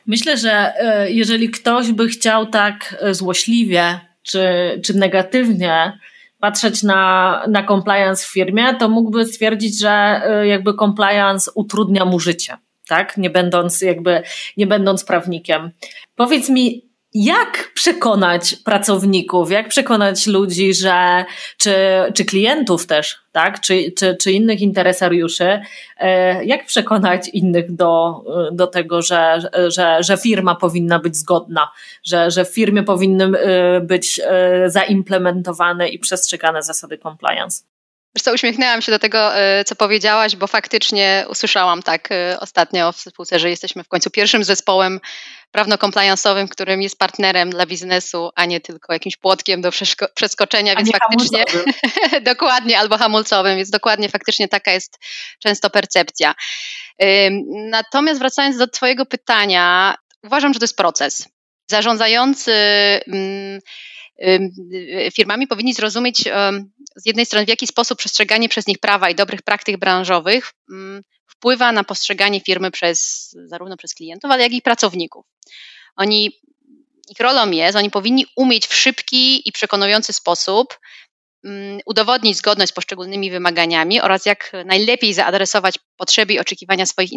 Myślę, 0.06 0.36
że 0.36 0.74
e, 0.76 1.10
jeżeli 1.10 1.50
ktoś 1.50 1.92
by 1.92 2.08
chciał 2.08 2.46
tak 2.46 2.96
e, 3.00 3.14
złośliwie 3.14 4.13
czy, 4.24 4.44
czy 4.84 4.94
negatywnie 4.94 5.98
patrzeć 6.40 6.82
na, 6.82 7.42
na 7.48 7.66
compliance 7.66 8.26
w 8.26 8.32
firmie, 8.32 8.74
to 8.74 8.88
mógłby 8.88 9.26
stwierdzić, 9.26 9.80
że 9.80 10.22
y, 10.42 10.46
jakby 10.46 10.74
compliance 10.74 11.50
utrudnia 11.54 12.04
mu 12.04 12.20
życie, 12.20 12.56
tak? 12.88 13.16
Nie 13.16 13.30
będąc 13.30 13.80
jakby, 13.80 14.22
nie 14.56 14.66
będąc 14.66 15.04
prawnikiem. 15.04 15.70
Powiedz 16.16 16.48
mi, 16.48 16.88
jak 17.14 17.70
przekonać 17.74 18.56
pracowników, 18.56 19.50
jak 19.50 19.68
przekonać 19.68 20.26
ludzi, 20.26 20.74
że, 20.74 21.24
czy, 21.56 21.74
czy 22.14 22.24
klientów 22.24 22.86
też, 22.86 23.18
tak, 23.32 23.60
czy, 23.60 23.92
czy, 23.98 24.16
czy 24.16 24.32
innych 24.32 24.60
interesariuszy, 24.60 25.60
e, 25.98 26.44
jak 26.44 26.66
przekonać 26.66 27.28
innych 27.28 27.74
do, 27.74 28.24
do 28.52 28.66
tego, 28.66 29.02
że, 29.02 29.42
że, 29.68 30.02
że 30.02 30.16
firma 30.16 30.54
powinna 30.54 30.98
być 30.98 31.16
zgodna, 31.16 31.70
że, 32.04 32.30
że 32.30 32.44
w 32.44 32.54
firmie 32.54 32.82
powinny 32.82 33.24
e, 33.38 33.80
być 33.80 34.20
e, 34.24 34.70
zaimplementowane 34.70 35.88
i 35.88 35.98
przestrzegane 35.98 36.62
zasady 36.62 36.98
compliance? 36.98 37.73
Wiesz 38.16 38.22
co, 38.22 38.32
uśmiechnęłam 38.32 38.82
się 38.82 38.92
do 38.92 38.98
tego, 38.98 39.32
co 39.66 39.76
powiedziałaś, 39.76 40.36
bo 40.36 40.46
faktycznie 40.46 41.24
usłyszałam 41.28 41.82
tak 41.82 42.08
ostatnio 42.40 42.92
w 42.92 43.00
spółce, 43.00 43.38
że 43.38 43.50
jesteśmy 43.50 43.84
w 43.84 43.88
końcu 43.88 44.10
pierwszym 44.10 44.44
zespołem 44.44 45.00
prawno-compliance'owym, 45.52 46.48
którym 46.48 46.82
jest 46.82 46.98
partnerem 46.98 47.50
dla 47.50 47.66
biznesu, 47.66 48.30
a 48.34 48.44
nie 48.44 48.60
tylko 48.60 48.92
jakimś 48.92 49.16
płotkiem 49.16 49.60
do 49.60 49.70
przeskoczenia, 50.14 50.72
a 50.72 50.76
więc 50.76 50.90
faktycznie 50.90 51.44
dokładnie, 52.32 52.78
albo 52.78 52.98
hamulcowym, 52.98 53.56
więc 53.56 53.70
dokładnie 53.70 54.08
faktycznie 54.08 54.48
taka 54.48 54.72
jest 54.72 54.98
często 55.38 55.70
percepcja. 55.70 56.34
Natomiast 57.70 58.20
wracając 58.20 58.56
do 58.56 58.68
Twojego 58.68 59.06
pytania, 59.06 59.94
uważam, 60.24 60.52
że 60.54 60.60
to 60.60 60.64
jest 60.64 60.76
proces. 60.76 61.28
Zarządzający 61.70 62.52
firmami 65.12 65.46
powinni 65.46 65.74
zrozumieć 65.74 66.18
z 66.96 67.06
jednej 67.06 67.26
strony, 67.26 67.46
w 67.46 67.48
jaki 67.48 67.66
sposób 67.66 67.98
przestrzeganie 67.98 68.48
przez 68.48 68.66
nich 68.66 68.78
prawa 68.78 69.10
i 69.10 69.14
dobrych 69.14 69.42
praktyk 69.42 69.76
branżowych 69.76 70.52
wpływa 71.26 71.72
na 71.72 71.84
postrzeganie 71.84 72.40
firmy 72.40 72.70
przez, 72.70 73.30
zarówno 73.44 73.76
przez 73.76 73.94
klientów, 73.94 74.30
ale 74.30 74.42
jak 74.42 74.52
i 74.52 74.62
pracowników. 74.62 75.26
Oni, 75.96 76.40
ich 77.08 77.20
rolą 77.20 77.50
jest, 77.50 77.76
oni 77.76 77.90
powinni 77.90 78.26
umieć 78.36 78.66
w 78.66 78.74
szybki 78.74 79.48
i 79.48 79.52
przekonujący 79.52 80.12
sposób 80.12 80.78
udowodnić 81.86 82.36
zgodność 82.36 82.70
z 82.70 82.74
poszczególnymi 82.74 83.30
wymaganiami 83.30 84.00
oraz 84.00 84.26
jak 84.26 84.52
najlepiej 84.66 85.14
zaadresować 85.14 85.78
potrzeby 85.96 86.32
i 86.32 86.38
oczekiwania 86.38 86.86
swoich 86.86 87.10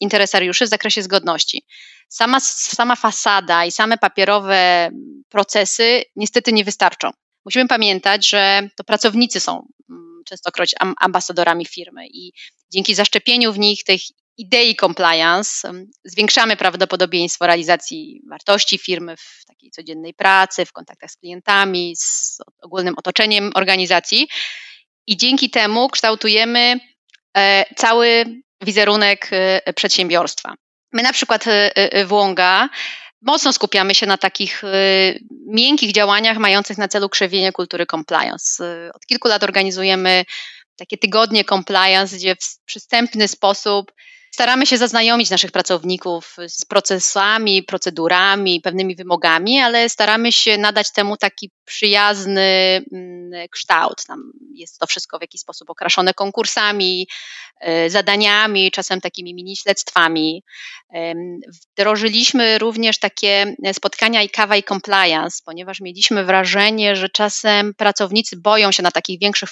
interesariuszy 0.00 0.66
w 0.66 0.68
zakresie 0.68 1.02
zgodności. 1.02 1.66
Sama, 2.08 2.40
sama 2.40 2.96
fasada 2.96 3.64
i 3.64 3.72
same 3.72 3.98
papierowe 3.98 4.90
procesy 5.28 6.02
niestety 6.16 6.52
nie 6.52 6.64
wystarczą. 6.64 7.10
Musimy 7.44 7.68
pamiętać, 7.68 8.28
że 8.28 8.68
to 8.76 8.84
pracownicy 8.84 9.40
są 9.40 9.66
mm, 9.90 10.22
częstokroć 10.26 10.74
ambasadorami 11.00 11.66
firmy 11.66 12.06
i 12.06 12.32
dzięki 12.72 12.94
zaszczepieniu 12.94 13.52
w 13.52 13.58
nich 13.58 13.84
tych 13.84 14.00
idei 14.38 14.76
compliance 14.76 15.72
zwiększamy 16.04 16.56
prawdopodobieństwo 16.56 17.46
realizacji 17.46 18.22
wartości 18.30 18.78
firmy 18.78 19.16
w 19.16 19.44
takiej 19.46 19.70
codziennej 19.70 20.14
pracy, 20.14 20.64
w 20.64 20.72
kontaktach 20.72 21.10
z 21.10 21.16
klientami, 21.16 21.96
z 21.96 22.38
ogólnym 22.62 22.94
otoczeniem 22.96 23.50
organizacji 23.54 24.28
i 25.06 25.16
dzięki 25.16 25.50
temu 25.50 25.88
kształtujemy 25.88 26.80
e, 27.36 27.64
cały 27.74 28.24
wizerunek 28.60 29.28
e, 29.30 29.72
przedsiębiorstwa. 29.72 30.54
My 30.92 31.02
na 31.02 31.12
przykład 31.12 31.44
e, 31.46 32.04
w 32.04 32.12
Łąga 32.12 32.68
mocno 33.22 33.52
skupiamy 33.52 33.94
się 33.94 34.06
na 34.06 34.18
takich 34.18 34.62
miękkich 35.46 35.92
działaniach 35.92 36.38
mających 36.38 36.78
na 36.78 36.88
celu 36.88 37.08
krzewienie 37.08 37.52
kultury 37.52 37.86
compliance. 37.86 38.64
Od 38.94 39.06
kilku 39.06 39.28
lat 39.28 39.42
organizujemy 39.42 40.24
takie 40.76 40.98
tygodnie 40.98 41.44
compliance, 41.44 42.16
gdzie 42.16 42.36
w 42.36 42.64
przystępny 42.64 43.28
sposób 43.28 43.92
staramy 44.36 44.66
się 44.66 44.78
zaznajomić 44.78 45.30
naszych 45.30 45.52
pracowników 45.52 46.36
z 46.48 46.64
procesami, 46.64 47.62
procedurami, 47.62 48.60
pewnymi 48.60 48.96
wymogami, 48.96 49.58
ale 49.58 49.88
staramy 49.88 50.32
się 50.32 50.58
nadać 50.58 50.92
temu 50.92 51.16
taki 51.16 51.50
przyjazny 51.64 52.82
mm, 52.92 53.48
kształt. 53.50 54.04
Tam 54.06 54.32
jest 54.54 54.78
to 54.78 54.86
wszystko 54.86 55.18
w 55.18 55.20
jakiś 55.20 55.40
sposób 55.40 55.70
okraszone 55.70 56.14
konkursami, 56.14 57.08
e, 57.60 57.90
zadaniami, 57.90 58.70
czasem 58.70 59.00
takimi 59.00 59.34
mini 59.34 59.56
śledztwami. 59.56 60.42
Wdrożyliśmy 61.48 62.58
również 62.58 62.98
takie 62.98 63.56
spotkania 63.72 64.22
i 64.22 64.28
kawa 64.28 64.56
i 64.56 64.62
compliance, 64.62 65.42
ponieważ 65.44 65.80
mieliśmy 65.80 66.24
wrażenie, 66.24 66.96
że 66.96 67.08
czasem 67.08 67.74
pracownicy 67.74 68.36
boją 68.36 68.72
się 68.72 68.82
na 68.82 68.90
takich 68.90 69.20
większych 69.20 69.48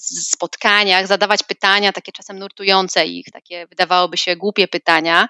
spotkaniach 0.00 1.06
zadawać 1.06 1.42
pytania, 1.42 1.92
takie 1.92 2.12
czasem 2.12 2.38
nurtujące 2.38 3.06
ich, 3.06 3.26
takie 3.32 3.66
wydawałoby 3.66 4.16
się 4.16 4.36
głupie 4.36 4.68
pytania. 4.68 5.28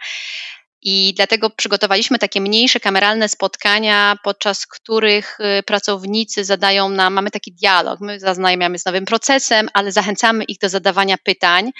I 0.84 1.12
dlatego 1.16 1.50
przygotowaliśmy 1.50 2.18
takie 2.18 2.40
mniejsze 2.40 2.80
kameralne 2.80 3.28
spotkania, 3.28 4.16
podczas 4.24 4.66
których 4.66 5.38
y, 5.58 5.62
pracownicy 5.62 6.44
zadają 6.44 6.88
nam, 6.88 7.12
mamy 7.12 7.30
taki 7.30 7.52
dialog, 7.52 8.00
my 8.00 8.20
zaznajamiamy 8.20 8.78
z 8.78 8.84
nowym 8.84 9.04
procesem, 9.04 9.68
ale 9.72 9.92
zachęcamy 9.92 10.44
ich 10.44 10.58
do 10.58 10.68
zadawania 10.68 11.16
pytań. 11.24 11.70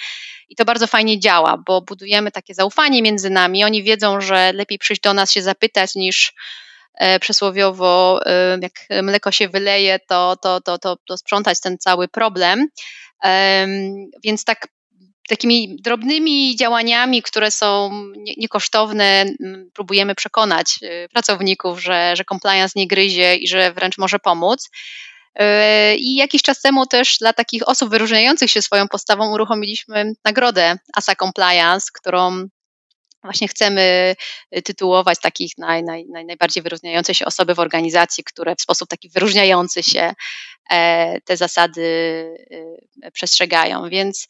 I 0.49 0.55
to 0.55 0.65
bardzo 0.65 0.87
fajnie 0.87 1.19
działa, 1.19 1.57
bo 1.65 1.81
budujemy 1.81 2.31
takie 2.31 2.53
zaufanie 2.53 3.01
między 3.01 3.29
nami. 3.29 3.63
Oni 3.63 3.83
wiedzą, 3.83 4.21
że 4.21 4.53
lepiej 4.53 4.77
przyjść 4.77 5.01
do 5.01 5.13
nas 5.13 5.31
się 5.31 5.41
zapytać 5.41 5.95
niż 5.95 6.33
przysłowiowo, 7.21 8.19
e, 8.25 8.57
jak 8.61 9.03
mleko 9.03 9.31
się 9.31 9.49
wyleje, 9.49 9.99
to, 10.09 10.35
to, 10.41 10.61
to, 10.61 10.77
to, 10.77 10.97
to 11.07 11.17
sprzątać 11.17 11.61
ten 11.61 11.77
cały 11.77 12.07
problem. 12.07 12.67
Więc 14.23 14.45
tak 14.45 14.67
takimi 15.29 15.77
drobnymi 15.81 16.55
działaniami, 16.55 17.21
które 17.21 17.51
są 17.51 17.91
niekosztowne, 18.37 19.25
próbujemy 19.73 20.15
przekonać 20.15 20.79
y, 20.83 21.07
pracowników, 21.13 21.81
że, 21.81 22.15
że 22.15 22.25
compliance 22.25 22.73
nie 22.75 22.87
gryzie 22.87 23.35
i 23.35 23.47
że 23.47 23.73
wręcz 23.73 23.97
może 23.97 24.19
pomóc. 24.19 24.69
I 25.97 26.15
jakiś 26.15 26.41
czas 26.41 26.61
temu 26.61 26.85
też 26.85 27.17
dla 27.17 27.33
takich 27.33 27.67
osób 27.67 27.89
wyróżniających 27.89 28.51
się 28.51 28.61
swoją 28.61 28.87
postawą 28.87 29.33
uruchomiliśmy 29.33 30.13
nagrodę 30.25 30.77
ASA 30.93 31.15
Compliance, 31.15 31.87
którą 31.93 32.47
właśnie 33.23 33.47
chcemy 33.47 34.15
tytułować 34.63 35.19
takich 35.19 35.57
naj, 35.57 35.83
naj, 35.83 36.05
naj, 36.05 36.25
najbardziej 36.25 36.63
wyróżniające 36.63 37.15
się 37.15 37.25
osoby 37.25 37.55
w 37.55 37.59
organizacji, 37.59 38.23
które 38.23 38.55
w 38.55 38.61
sposób 38.61 38.89
taki 38.89 39.09
wyróżniający 39.09 39.83
się 39.83 40.13
e, 40.69 41.21
te 41.21 41.37
zasady 41.37 41.81
y, 43.01 43.11
przestrzegają. 43.13 43.89
Więc 43.89 44.27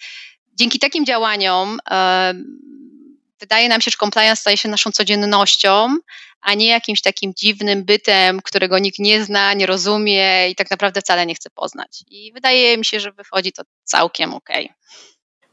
dzięki 0.53 0.79
takim 0.79 1.05
działaniom 1.05 1.79
e, 1.91 2.33
wydaje 3.39 3.69
nam 3.69 3.81
się, 3.81 3.91
że 3.91 3.97
compliance 3.97 4.41
staje 4.41 4.57
się 4.57 4.69
naszą 4.69 4.91
codziennością, 4.91 5.97
a 6.41 6.53
nie 6.53 6.67
jakimś 6.67 7.01
takim 7.01 7.33
dziwnym 7.33 7.85
bytem, 7.85 8.41
którego 8.41 8.79
nikt 8.79 9.00
nie 9.00 9.23
zna, 9.23 9.53
nie 9.53 9.65
rozumie 9.65 10.50
i 10.50 10.55
tak 10.55 10.71
naprawdę 10.71 11.01
wcale 11.01 11.25
nie 11.25 11.35
chce 11.35 11.50
poznać. 11.50 12.03
I 12.07 12.31
wydaje 12.33 12.77
mi 12.77 12.85
się, 12.85 13.00
że 13.00 13.12
wychodzi 13.12 13.51
to 13.53 13.63
całkiem 13.83 14.33
ok. 14.33 14.50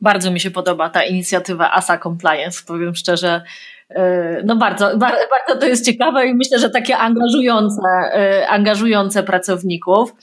Bardzo 0.00 0.30
mi 0.30 0.40
się 0.40 0.50
podoba 0.50 0.90
ta 0.90 1.02
inicjatywa 1.02 1.72
ASA 1.72 1.98
Compliance, 1.98 2.62
powiem 2.66 2.94
szczerze. 2.94 3.42
E, 3.90 4.42
no 4.44 4.56
bardzo, 4.56 4.98
bardzo 4.98 5.60
to 5.60 5.66
jest 5.66 5.86
ciekawe 5.86 6.26
i 6.26 6.34
myślę, 6.34 6.58
że 6.58 6.70
takie 6.70 6.98
angażujące, 6.98 7.82
e, 8.12 8.48
angażujące 8.48 9.22
pracowników. 9.22 10.14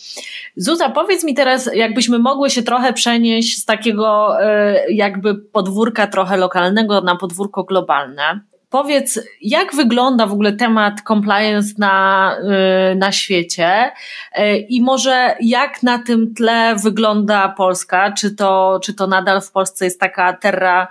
Zuza, 0.55 0.89
powiedz 0.89 1.23
mi 1.23 1.35
teraz, 1.35 1.69
jakbyśmy 1.73 2.19
mogły 2.19 2.49
się 2.49 2.63
trochę 2.63 2.93
przenieść 2.93 3.57
z 3.57 3.65
takiego 3.65 4.37
e, 4.41 4.91
jakby 4.91 5.35
podwórka 5.35 6.07
trochę 6.07 6.37
lokalnego 6.37 7.01
na 7.01 7.15
podwórko 7.15 7.63
globalne. 7.63 8.39
Powiedz, 8.69 9.19
jak 9.41 9.75
wygląda 9.75 10.27
w 10.27 10.33
ogóle 10.33 10.53
temat 10.53 11.01
compliance 11.07 11.73
na, 11.77 12.35
na 12.95 13.11
świecie 13.11 13.91
i 14.69 14.81
może 14.81 15.35
jak 15.39 15.83
na 15.83 15.99
tym 15.99 16.33
tle 16.33 16.75
wygląda 16.83 17.49
Polska? 17.49 18.11
Czy 18.11 18.35
to, 18.35 18.79
czy 18.83 18.93
to 18.93 19.07
nadal 19.07 19.41
w 19.41 19.51
Polsce 19.51 19.85
jest 19.85 19.99
taka 19.99 20.33
terra 20.33 20.87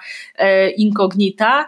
incognita? 0.77 1.67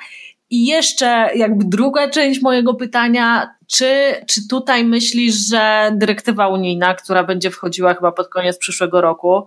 I 0.51 0.67
jeszcze 0.67 1.31
jakby 1.35 1.65
druga 1.65 2.11
część 2.11 2.43
mojego 2.43 2.75
pytania, 2.75 3.55
czy, 3.67 4.15
czy 4.27 4.49
tutaj 4.49 4.85
myślisz, 4.85 5.35
że 5.35 5.93
dyrektywa 5.97 6.49
unijna, 6.49 6.95
która 6.95 7.25
będzie 7.25 7.51
wchodziła 7.51 7.95
chyba 7.95 8.13
pod 8.13 8.29
koniec 8.29 8.59
przyszłego 8.59 9.01
roku, 9.01 9.47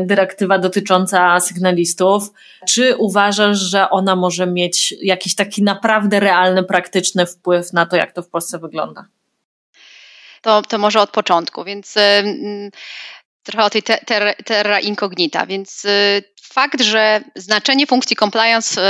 dyrektywa 0.00 0.58
dotycząca 0.58 1.40
sygnalistów, 1.40 2.30
czy 2.68 2.96
uważasz, 2.96 3.58
że 3.58 3.90
ona 3.90 4.16
może 4.16 4.46
mieć 4.46 4.94
jakiś 5.02 5.34
taki 5.34 5.62
naprawdę 5.62 6.20
realny, 6.20 6.64
praktyczny 6.64 7.26
wpływ 7.26 7.72
na 7.72 7.86
to, 7.86 7.96
jak 7.96 8.12
to 8.12 8.22
w 8.22 8.28
Polsce 8.28 8.58
wygląda? 8.58 9.04
To, 10.42 10.62
to 10.62 10.78
może 10.78 11.00
od 11.00 11.10
początku, 11.10 11.64
więc 11.64 11.94
trochę 13.42 13.64
o 13.64 13.70
tej 13.70 13.82
ter, 13.82 14.34
terra 14.44 14.80
incognita, 14.80 15.46
więc 15.46 15.84
y, 15.84 16.22
fakt, 16.42 16.80
że 16.82 17.20
znaczenie 17.36 17.86
funkcji 17.86 18.16
compliance 18.16 18.80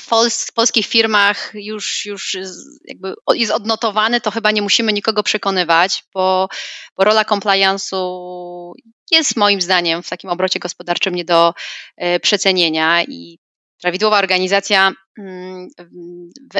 w, 0.00 0.52
polskich 0.54 0.86
firmach 0.86 1.50
już, 1.54 2.06
już 2.06 2.36
jakby 2.84 3.14
jest 3.34 3.52
odnotowany, 3.52 4.20
to 4.20 4.30
chyba 4.30 4.50
nie 4.50 4.62
musimy 4.62 4.92
nikogo 4.92 5.22
przekonywać, 5.22 6.04
bo, 6.14 6.48
bo 6.96 7.04
rola 7.04 7.24
compliance'u 7.24 8.72
jest 9.10 9.36
moim 9.36 9.60
zdaniem 9.60 10.02
w 10.02 10.08
takim 10.08 10.30
obrocie 10.30 10.58
gospodarczym 10.58 11.14
nie 11.14 11.24
do 11.24 11.54
e, 11.96 12.20
przecenienia 12.20 13.02
i 13.02 13.38
prawidłowa 13.84 14.18
organizacja 14.18 14.92
mm, 15.18 15.68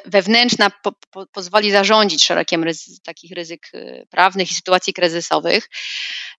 wewnętrzna 0.06 0.70
po, 0.82 0.92
po, 1.10 1.26
pozwoli 1.26 1.70
zarządzić 1.70 2.24
szerokiem 2.24 2.64
ryzy, 2.64 3.00
takich 3.04 3.32
ryzyk 3.32 3.68
e, 3.74 4.06
prawnych 4.06 4.50
i 4.50 4.54
sytuacji 4.54 4.92
kryzysowych. 4.92 5.70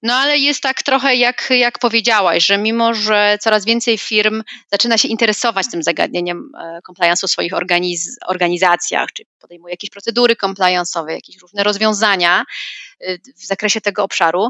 No 0.03 0.13
ale 0.13 0.37
jest 0.37 0.61
tak 0.61 0.83
trochę 0.83 1.15
jak, 1.15 1.47
jak 1.49 1.79
powiedziałaś, 1.79 2.45
że 2.45 2.57
mimo, 2.57 2.93
że 2.93 3.37
coraz 3.41 3.65
więcej 3.65 3.97
firm 3.97 4.43
zaczyna 4.71 4.97
się 4.97 5.07
interesować 5.07 5.65
tym 5.71 5.83
zagadnieniem 5.83 6.51
e, 6.59 6.79
compliance'u 6.89 7.27
w 7.27 7.31
swoich 7.31 7.53
organiz 7.53 8.17
organizacjach, 8.27 9.09
czy 9.13 9.23
podejmuje 9.39 9.73
jakieś 9.73 9.89
procedury 9.89 10.35
compliance'owe, 10.35 11.09
jakieś 11.09 11.37
różne 11.37 11.63
rozwiązania 11.63 12.43
e, 12.99 13.17
w 13.17 13.45
zakresie 13.45 13.81
tego 13.81 14.03
obszaru, 14.03 14.49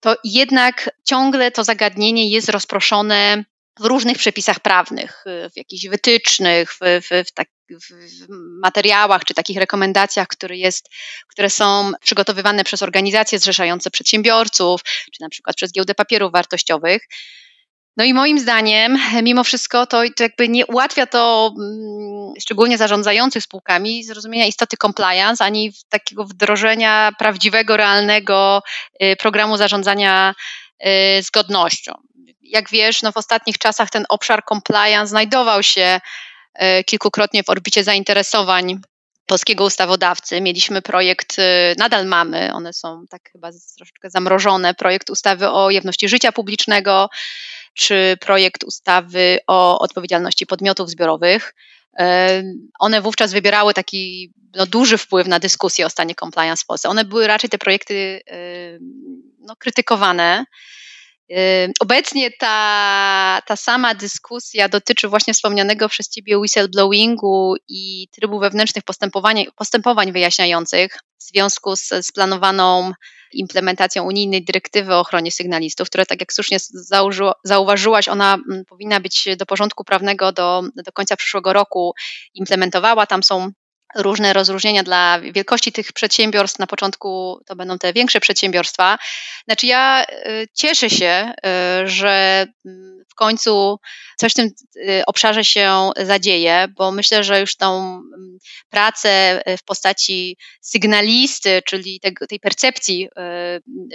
to 0.00 0.16
jednak 0.24 0.90
ciągle 1.04 1.50
to 1.50 1.64
zagadnienie 1.64 2.30
jest 2.30 2.48
rozproszone 2.48 3.44
w 3.80 3.84
różnych 3.84 4.18
przepisach 4.18 4.60
prawnych, 4.60 5.24
y, 5.26 5.50
w 5.50 5.56
jakichś 5.56 5.86
wytycznych, 5.86 6.72
w, 6.72 6.78
w, 6.80 7.28
w, 7.28 7.32
tak, 7.32 7.48
w, 7.70 8.26
materiałach 8.62 9.24
czy 9.24 9.34
takich 9.34 9.58
rekomendacjach, 9.58 10.28
które, 10.28 10.56
jest, 10.56 10.88
które 11.28 11.50
są 11.50 11.92
przygotowywane 12.00 12.64
przez 12.64 12.82
organizacje 12.82 13.38
zrzeszające 13.38 13.90
przedsiębiorców, 13.90 14.80
czy 14.84 15.20
na 15.22 15.28
przykład 15.28 15.56
przez 15.56 15.72
giełdę 15.72 15.94
papierów 15.94 16.32
wartościowych. 16.32 17.02
No 17.96 18.04
i 18.04 18.14
moim 18.14 18.38
zdaniem, 18.38 18.98
mimo 19.22 19.44
wszystko, 19.44 19.86
to, 19.86 20.02
to 20.16 20.22
jakby 20.22 20.48
nie 20.48 20.66
ułatwia 20.66 21.06
to 21.06 21.52
mm, 21.58 22.32
szczególnie 22.40 22.78
zarządzających 22.78 23.42
spółkami 23.42 24.04
zrozumienia 24.04 24.46
istoty 24.46 24.76
compliance, 24.76 25.44
ani 25.44 25.72
takiego 25.88 26.24
wdrożenia 26.24 27.12
prawdziwego, 27.18 27.76
realnego 27.76 28.62
y, 29.02 29.16
programu 29.16 29.56
zarządzania 29.56 30.34
y, 30.86 31.22
zgodnością 31.22 31.92
jak 32.54 32.70
wiesz, 32.70 33.02
no 33.02 33.12
w 33.12 33.16
ostatnich 33.16 33.58
czasach 33.58 33.90
ten 33.90 34.04
obszar 34.08 34.42
compliance 34.48 35.10
znajdował 35.10 35.62
się 35.62 36.00
e, 36.54 36.84
kilkukrotnie 36.84 37.42
w 37.42 37.50
orbicie 37.50 37.84
zainteresowań 37.84 38.80
polskiego 39.26 39.64
ustawodawcy. 39.64 40.40
Mieliśmy 40.40 40.82
projekt, 40.82 41.38
e, 41.38 41.74
nadal 41.78 42.06
mamy, 42.06 42.52
one 42.52 42.72
są 42.72 43.04
tak 43.10 43.30
chyba 43.32 43.50
troszeczkę 43.76 44.10
zamrożone, 44.10 44.74
projekt 44.74 45.10
ustawy 45.10 45.48
o 45.48 45.70
jawności 45.70 46.08
życia 46.08 46.32
publicznego, 46.32 47.08
czy 47.74 48.16
projekt 48.20 48.64
ustawy 48.64 49.38
o 49.46 49.78
odpowiedzialności 49.78 50.46
podmiotów 50.46 50.90
zbiorowych. 50.90 51.54
E, 51.98 52.42
one 52.78 53.00
wówczas 53.00 53.32
wybierały 53.32 53.74
taki 53.74 54.32
no, 54.56 54.66
duży 54.66 54.98
wpływ 54.98 55.26
na 55.26 55.38
dyskusję 55.38 55.86
o 55.86 55.90
stanie 55.90 56.14
compliance 56.14 56.62
w 56.62 56.66
Polsce. 56.66 56.88
One 56.88 57.04
były 57.04 57.26
raczej 57.26 57.50
te 57.50 57.58
projekty 57.58 58.20
no, 59.38 59.56
krytykowane. 59.56 60.44
Obecnie 61.80 62.30
ta, 62.30 63.40
ta 63.46 63.56
sama 63.56 63.94
dyskusja 63.94 64.68
dotyczy 64.68 65.08
właśnie 65.08 65.34
wspomnianego 65.34 65.88
przez 65.88 66.08
Ciebie 66.08 66.38
whistleblowingu 66.38 67.54
i 67.68 68.08
trybu 68.10 68.38
wewnętrznych 68.38 68.84
postępowań, 68.84 69.44
postępowań 69.56 70.12
wyjaśniających 70.12 70.98
w 71.18 71.22
związku 71.22 71.76
z, 71.76 71.88
z 71.88 72.12
planowaną 72.12 72.92
implementacją 73.32 74.04
unijnej 74.04 74.44
dyrektywy 74.44 74.94
o 74.94 75.00
ochronie 75.00 75.32
sygnalistów, 75.32 75.88
która, 75.88 76.06
tak 76.06 76.20
jak 76.20 76.32
słusznie 76.32 76.58
zauważyłaś, 77.44 78.08
ona 78.08 78.34
mm, 78.34 78.64
powinna 78.64 79.00
być 79.00 79.28
do 79.38 79.46
porządku 79.46 79.84
prawnego 79.84 80.32
do, 80.32 80.62
do 80.76 80.92
końca 80.92 81.16
przyszłego 81.16 81.52
roku 81.52 81.94
implementowała. 82.34 83.06
Tam 83.06 83.22
są 83.22 83.50
różne 83.94 84.32
rozróżnienia 84.32 84.82
dla 84.82 85.20
wielkości 85.20 85.72
tych 85.72 85.92
przedsiębiorstw. 85.92 86.58
Na 86.58 86.66
początku 86.66 87.40
to 87.46 87.56
będą 87.56 87.78
te 87.78 87.92
większe 87.92 88.20
przedsiębiorstwa. 88.20 88.98
Znaczy, 89.44 89.66
ja 89.66 90.04
y, 90.04 90.48
cieszę 90.54 90.90
się, 90.90 91.32
y, 91.82 91.88
że 91.88 92.46
mm, 92.66 93.04
w 93.10 93.14
końcu 93.14 93.80
coś 94.16 94.32
w 94.32 94.34
tym 94.34 94.50
y, 94.76 95.02
obszarze 95.06 95.44
się 95.44 95.90
zadzieje, 95.96 96.66
bo 96.76 96.92
myślę, 96.92 97.24
że 97.24 97.40
już 97.40 97.56
tą 97.56 97.76
mm, 97.76 98.38
pracę 98.70 99.42
w 99.58 99.64
postaci 99.64 100.36
sygnalisty, 100.60 101.62
czyli 101.66 102.00
tej 102.28 102.40
percepcji 102.40 103.08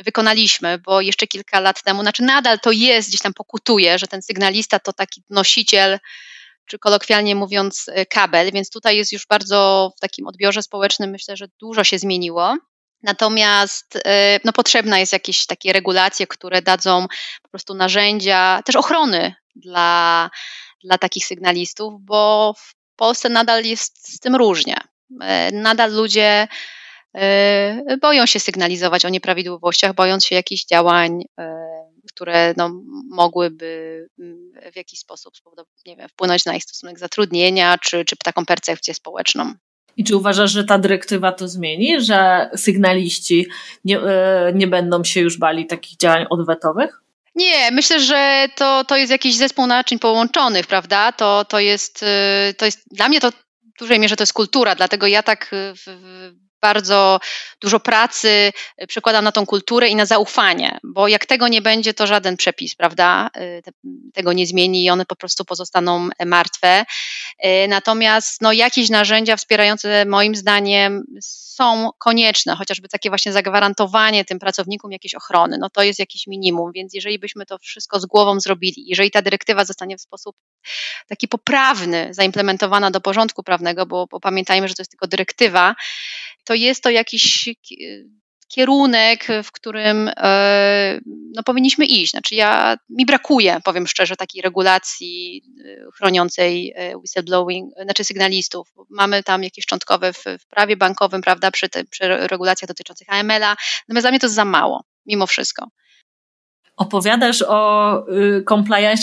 wykonaliśmy, 0.06 0.78
bo 0.78 1.02
jeszcze 1.02 1.28
kilka 1.28 1.60
lat 1.60 1.84
temu, 1.84 2.02
znaczy 2.02 2.24
nadal 2.24 2.60
to 2.60 2.72
jest, 2.72 3.10
gdzieś 3.10 3.22
tam 3.22 3.34
pokutuje, 3.34 4.00
że 4.00 4.08
ten 4.08 4.22
sygnalista 4.22 4.80
to 4.80 4.94
taki 4.94 5.24
nosiciel 5.30 6.00
czy 6.70 6.80
kolokwialnie 6.80 7.36
mówiąc 7.36 7.88
y, 7.88 8.06
kabel, 8.06 8.52
więc 8.52 8.70
tutaj 8.70 8.98
jest 8.98 9.12
już 9.12 9.28
bardzo 9.28 9.92
w 9.98 10.00
takim 10.00 10.28
odbiorze 10.28 10.64
społecznym 10.64 11.10
myślę, 11.10 11.38
że 11.38 11.48
dużo 11.62 11.84
się 11.84 12.00
zmieniło. 12.00 12.58
Natomiast 13.04 13.96
y, 13.96 14.00
no, 14.44 14.54
potrzebna 14.54 15.00
jest 15.00 15.14
jakieś 15.14 15.46
takie 15.46 15.74
regulacje, 15.74 16.28
które 16.28 16.62
dadzą 16.62 17.08
po 17.42 17.50
prostu 17.50 17.74
narzędzia, 17.74 18.62
też 18.66 18.76
ochrony 18.76 19.36
dla, 19.56 20.30
dla 20.84 20.98
takich 20.98 21.26
sygnalistów, 21.26 21.94
bo 22.02 22.54
Polsce 22.96 23.30
nadal 23.30 23.66
jest 23.66 24.14
z 24.16 24.20
tym 24.20 24.36
różnie. 24.36 24.78
Nadal 25.54 25.94
ludzie 25.94 26.48
boją 28.02 28.26
się 28.26 28.40
sygnalizować 28.40 29.06
o 29.06 29.10
nieprawidłowościach, 29.10 29.94
bojąc 29.94 30.26
się 30.26 30.36
jakichś 30.36 30.66
działań, 30.66 31.22
które 32.20 32.54
no, 32.58 32.82
mogłyby 33.10 34.08
mm, 34.20 34.52
w 34.74 34.76
jakiś 34.76 35.00
sposób 35.00 35.34
nie 35.86 35.96
wiem, 35.96 36.10
wpłynąć 36.10 36.46
na 36.46 36.56
ich 36.56 36.64
stosunek 36.64 37.00
zatrudnienia 37.00 37.78
czy, 37.78 38.06
czy 38.06 38.16
taką 38.16 38.46
percepcję 38.46 38.94
społeczną. 38.94 39.54
I 39.98 40.04
czy 40.04 40.16
uważasz, 40.16 40.52
że 40.52 40.64
ta 40.64 40.80
dyrektywa 40.80 41.32
to 41.32 41.48
zmieni, 41.48 42.02
że 42.02 42.50
sygnaliści 42.56 43.48
nie, 43.86 44.00
e, 44.00 44.52
nie 44.56 44.68
będą 44.68 45.04
się 45.04 45.22
już 45.22 45.38
bali 45.38 45.66
takich 45.66 45.98
działań 45.98 46.26
odwetowych? 46.30 47.02
Nie, 47.36 47.72
myślę, 47.72 48.00
że 48.00 48.48
to, 48.56 48.86
to 48.86 48.98
jest 48.98 49.12
jakiś 49.12 49.36
zespół 49.36 49.68
naczyń 49.68 50.00
połączonych, 50.00 50.68
prawda? 50.68 51.12
To, 51.12 51.46
to, 51.46 51.60
jest, 51.60 52.04
e, 52.04 52.54
to 52.58 52.66
jest, 52.66 52.80
dla 52.92 53.10
mnie 53.10 53.20
to 53.20 53.32
w 53.32 53.80
dużej 53.80 54.00
mierze 54.00 54.16
to 54.16 54.24
jest 54.24 54.34
kultura, 54.34 54.76
dlatego 54.76 55.08
ja 55.08 55.24
tak 55.24 55.52
w, 55.52 55.84
w 55.86 56.49
bardzo 56.62 57.20
dużo 57.62 57.80
pracy 57.80 58.52
y, 58.82 58.88
przekładam 58.88 59.24
na 59.24 59.32
tą 59.32 59.46
kulturę 59.46 59.88
i 59.88 59.96
na 59.96 60.06
zaufanie, 60.06 60.80
bo 60.84 61.08
jak 61.08 61.26
tego 61.26 61.48
nie 61.48 61.62
będzie, 61.62 61.94
to 61.94 62.08
żaden 62.08 62.38
przepis, 62.38 62.76
prawda, 62.76 63.30
y, 63.38 63.64
tego 64.14 64.34
nie 64.34 64.48
zmieni 64.48 64.84
i 64.84 64.90
one 64.90 65.06
po 65.06 65.16
prostu 65.16 65.46
pozostaną 65.46 66.10
martwe. 66.26 66.86
Y, 67.46 67.68
natomiast 67.68 68.42
no, 68.42 68.54
jakieś 68.54 68.90
narzędzia 68.90 69.36
wspierające 69.36 70.06
moim 70.06 70.36
zdaniem 70.36 71.04
są 71.22 71.90
konieczne, 71.98 72.56
chociażby 72.56 72.88
takie 72.88 73.10
właśnie 73.10 73.32
zagwarantowanie 73.32 74.26
tym 74.26 74.40
pracownikom 74.40 74.92
jakiejś 74.92 75.16
ochrony, 75.16 75.58
no 75.58 75.70
to 75.70 75.84
jest 75.84 76.00
jakiś 76.00 76.28
minimum, 76.28 76.72
więc 76.72 76.94
jeżeli 76.94 77.20
byśmy 77.20 77.46
to 77.46 77.58
wszystko 77.58 78.00
z 78.00 78.06
głową 78.06 78.40
zrobili, 78.40 78.86
jeżeli 78.88 79.12
ta 79.12 79.22
dyrektywa 79.22 79.66
zostanie 79.66 79.98
w 79.98 80.02
sposób 80.02 80.36
taki 81.08 81.28
poprawny 81.28 82.08
zaimplementowana 82.14 82.92
do 82.92 83.02
porządku 83.02 83.44
prawnego, 83.44 83.86
bo, 83.86 84.08
bo 84.08 84.20
pamiętajmy, 84.20 84.68
że 84.68 84.74
to 84.76 84.82
jest 84.82 84.92
tylko 84.92 85.08
dyrektywa, 85.08 85.76
to 86.50 86.54
jest 86.54 86.84
to 86.84 86.90
jakiś 86.90 87.50
kierunek, 88.48 89.28
w 89.44 89.52
którym 89.52 90.10
e, 90.18 91.00
no, 91.36 91.44
powinniśmy 91.44 91.86
iść. 91.86 92.12
Znaczy 92.12 92.36
ja, 92.36 92.78
mi 92.90 93.06
brakuje, 93.06 93.60
powiem 93.64 93.88
szczerze, 93.88 94.16
takiej 94.16 94.42
regulacji 94.42 95.44
e, 95.66 95.92
chroniącej 95.98 96.74
e, 96.76 96.98
whistleblowing, 96.98 97.74
znaczy 97.84 98.04
sygnalistów. 98.04 98.74
Mamy 98.90 99.24
tam 99.24 99.44
jakieś 99.44 99.64
szczątkowe 99.64 100.14
w, 100.14 100.24
w 100.40 100.48
prawie 100.48 100.78
bankowym, 100.78 101.22
prawda, 101.22 101.52
przy, 101.52 101.70
te, 101.70 101.84
przy 101.84 102.08
regulacjach 102.08 102.68
dotyczących 102.68 103.10
AML-a, 103.10 103.56
natomiast 103.88 104.04
dla 104.04 104.12
mnie 104.12 104.20
to 104.20 104.26
jest 104.26 104.36
za 104.36 104.46
mało, 104.46 104.84
mimo 105.06 105.28
wszystko 105.28 105.68
opowiadasz 106.80 107.44
o 107.48 108.04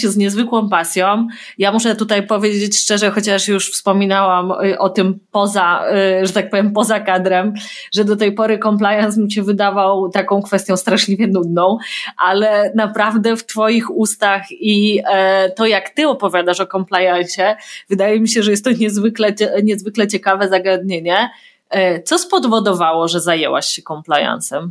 y, 0.05 0.09
z 0.11 0.17
niezwykłą 0.17 0.69
pasją. 0.69 1.29
Ja 1.59 1.73
muszę 1.73 1.97
tutaj 1.97 2.27
powiedzieć 2.27 2.79
szczerze, 2.79 3.11
chociaż 3.11 3.49
już 3.49 3.73
wspominałam 3.73 4.53
y, 4.65 4.79
o 4.79 4.89
tym 4.89 5.19
poza, 5.31 5.83
y, 6.23 6.27
że 6.27 6.33
tak 6.33 6.51
powiem, 6.51 6.73
poza 6.73 7.01
kadrem, 7.01 7.55
że 7.95 8.05
do 8.05 8.17
tej 8.17 8.33
pory 8.33 8.59
compliance 8.59 9.21
mi 9.21 9.33
się 9.33 9.43
wydawał 9.43 10.09
taką 10.09 10.43
kwestią 10.43 10.77
straszliwie 10.77 11.27
nudną, 11.27 11.79
ale 12.17 12.73
naprawdę 12.75 13.37
w 13.37 13.47
Twoich 13.47 13.91
ustach 13.91 14.43
i 14.51 15.03
e, 15.11 15.51
to, 15.51 15.67
jak 15.67 15.91
Ty 15.91 16.09
opowiadasz 16.09 16.61
o 16.61 16.67
compliance, 16.67 17.57
wydaje 17.89 18.21
mi 18.21 18.29
się, 18.29 18.43
że 18.43 18.51
jest 18.51 18.65
to 18.65 18.71
niezwykle, 18.71 19.35
niezwykle 19.62 20.09
ciekawe 20.09 20.49
zagadnienie. 20.49 21.31
E, 21.71 22.03
co 22.03 22.19
spowodowało, 22.19 23.09
że 23.09 23.21
zajęłaś 23.21 23.67
się 23.67 23.83
compliance'em? 23.83 24.69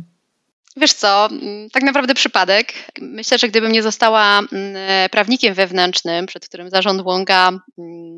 Wiesz 0.76 0.92
co, 0.92 1.26
mm, 1.26 1.70
tak 1.70 1.82
naprawdę 1.82 2.14
przypadek. 2.14 2.74
Myślę, 3.00 3.38
że 3.38 3.48
gdybym 3.48 3.72
nie 3.72 3.82
została 3.82 4.38
mm, 4.38 4.76
e, 4.76 5.08
prawnikiem 5.08 5.54
wewnętrznym, 5.54 6.26
przed 6.26 6.48
którym 6.48 6.70
zarząd 6.70 7.02
Łąga 7.04 7.48
mm, 7.48 8.16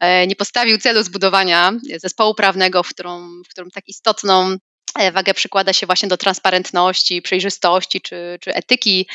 e, 0.00 0.26
nie 0.26 0.36
postawił 0.36 0.78
celu 0.78 1.02
zbudowania 1.02 1.72
zespołu 1.96 2.34
prawnego, 2.34 2.82
w 2.82 2.88
którym, 2.88 3.42
w 3.46 3.48
którym 3.48 3.70
tak 3.70 3.88
istotną 3.88 4.56
e, 4.98 5.12
wagę 5.12 5.34
przykłada 5.34 5.72
się 5.72 5.86
właśnie 5.86 6.08
do 6.08 6.16
transparentności, 6.16 7.22
przejrzystości 7.22 8.00
czy, 8.00 8.38
czy 8.40 8.54
etyki 8.54 9.08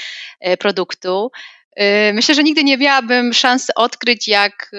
produktu, 0.60 1.32
Myślę, 2.14 2.36
że 2.36 2.44
nigdy 2.44 2.64
nie 2.64 2.78
miałabym 2.78 3.34
szansy 3.34 3.74
odkryć, 3.76 4.28
jak, 4.28 4.72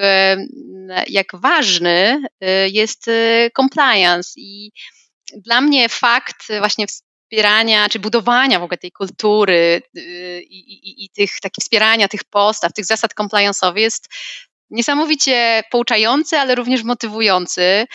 jak 1.08 1.26
ważny 1.34 2.22
jest 2.70 3.10
compliance. 3.56 4.30
I 4.36 4.70
dla 5.36 5.60
mnie 5.60 5.88
fakt 5.88 6.44
właśnie 6.58 6.86
wspierania, 7.28 7.88
czy 7.88 7.98
budowania 7.98 8.60
w 8.60 8.62
ogóle 8.62 8.78
tej 8.78 8.92
kultury 8.92 9.82
y, 9.96 10.42
i, 10.42 10.58
i, 10.72 11.04
i 11.04 11.08
tych 11.10 11.40
takich 11.40 11.62
wspierania 11.62 12.08
tych 12.08 12.24
postaw, 12.24 12.72
tych 12.72 12.84
zasad 12.84 13.14
compliance'owych 13.14 13.78
jest 13.78 14.08
niesamowicie 14.70 15.62
pouczający, 15.70 16.38
ale 16.38 16.54
również 16.54 16.82
motywujący. 16.82 17.86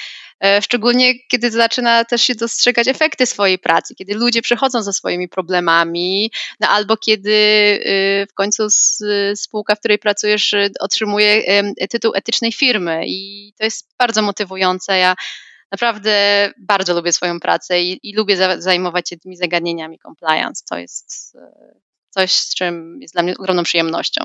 E, 0.44 0.62
szczególnie 0.62 1.14
kiedy 1.32 1.52
zaczyna 1.52 2.06
też 2.06 2.22
się 2.22 2.36
dostrzegać 2.36 2.88
efekty 2.88 3.26
swojej 3.26 3.60
pracy, 3.60 3.96
kiedy 3.96 4.14
ludzie 4.14 4.42
przychodzą 4.42 4.84
ze 4.84 4.94
swoimi 4.94 5.30
problemami, 5.30 6.32
no 6.60 6.68
albo 6.68 6.98
kiedy 6.98 7.32
y, 7.32 8.28
w 8.30 8.34
końcu 8.34 8.68
spółka, 9.36 9.76
w 9.76 9.80
której 9.80 10.00
pracujesz, 10.00 10.54
y, 10.54 10.72
otrzymuje 10.80 11.44
tytuł 11.90 12.12
etycznej 12.16 12.52
firmy. 12.52 13.04
I 13.06 13.54
to 13.58 13.64
jest 13.64 13.90
bardzo 14.00 14.22
motywujące. 14.22 14.98
Ja 14.98 15.16
naprawdę 15.74 16.50
bardzo 16.58 16.94
lubię 16.94 17.14
swoją 17.14 17.40
pracę 17.40 17.82
i, 17.82 18.10
i 18.10 18.16
lubię 18.16 18.38
za, 18.38 18.62
zajmować 18.62 19.10
się 19.10 19.18
tymi 19.18 19.38
zagadnieniami 19.38 20.00
compliance. 20.00 20.64
To 20.70 20.78
jest 20.78 21.36
e, 21.36 21.76
coś, 22.10 22.34
z 22.34 22.56
czym 22.56 23.02
jest 23.02 23.14
dla 23.14 23.24
mnie 23.24 23.34
ogromną 23.38 23.64
przyjemnością. 23.64 24.24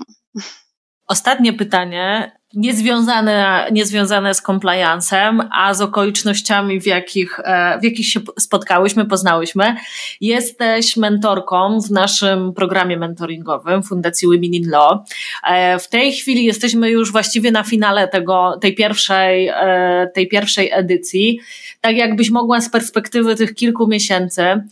Ostatnie 1.06 1.52
pytanie, 1.52 2.38
niezwiązane, 2.54 3.68
niezwiązane 3.72 4.34
z 4.34 4.42
compliance'em, 4.42 5.48
a 5.52 5.74
z 5.74 5.80
okolicznościami, 5.80 6.80
w 6.80 6.86
jakich, 6.86 7.40
e, 7.44 7.78
w 7.80 7.84
jakich 7.84 8.06
się 8.06 8.20
spotkałyśmy, 8.38 9.06
poznałyśmy. 9.06 9.76
Jesteś 10.20 10.96
mentorką 10.96 11.80
w 11.80 11.90
naszym 11.90 12.52
programie 12.52 12.96
mentoringowym 12.96 13.82
Fundacji 13.82 14.28
Women 14.28 14.54
in 14.54 14.70
Law. 14.70 14.98
E, 15.44 15.78
w 15.78 15.88
tej 15.88 16.12
chwili 16.12 16.44
jesteśmy 16.44 16.90
już 16.90 17.12
właściwie 17.12 17.50
na 17.50 17.62
finale 17.62 18.08
tego, 18.08 18.58
tej 18.60 18.74
pierwszej, 18.74 19.48
e, 19.48 20.10
tej 20.14 20.28
pierwszej 20.28 20.70
edycji. 20.72 21.40
Tak 21.80 21.96
jakbyś 21.96 22.30
mogła 22.30 22.60
z 22.60 22.70
perspektywy 22.70 23.36
tych 23.36 23.54
kilku 23.54 23.86
miesięcy, 23.86 24.62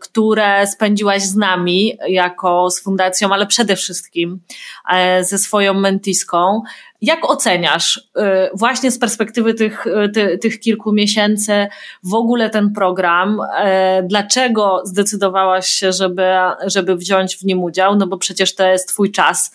które 0.00 0.66
spędziłaś 0.66 1.22
z 1.22 1.36
nami 1.36 1.98
jako 2.08 2.70
z 2.70 2.82
fundacją, 2.82 3.32
ale 3.32 3.46
przede 3.46 3.76
wszystkim 3.76 4.40
ze 5.20 5.38
swoją 5.38 5.74
mentiską, 5.74 6.62
jak 7.06 7.30
oceniasz 7.30 7.96
y, 7.96 8.22
właśnie 8.54 8.90
z 8.90 8.98
perspektywy 8.98 9.54
tych, 9.54 9.86
y, 9.86 10.08
ty, 10.08 10.38
tych 10.38 10.60
kilku 10.60 10.92
miesięcy 10.92 11.66
w 12.02 12.14
ogóle 12.14 12.50
ten 12.50 12.72
program? 12.72 13.40
Y, 13.40 14.02
dlaczego 14.02 14.82
zdecydowałaś 14.84 15.68
się, 15.68 15.92
żeby, 15.92 16.26
żeby 16.66 16.96
wziąć 16.96 17.36
w 17.36 17.44
nim 17.44 17.62
udział? 17.62 17.96
No 17.96 18.06
bo 18.06 18.18
przecież 18.18 18.54
to 18.54 18.66
jest 18.66 18.88
Twój 18.88 19.12
czas 19.12 19.54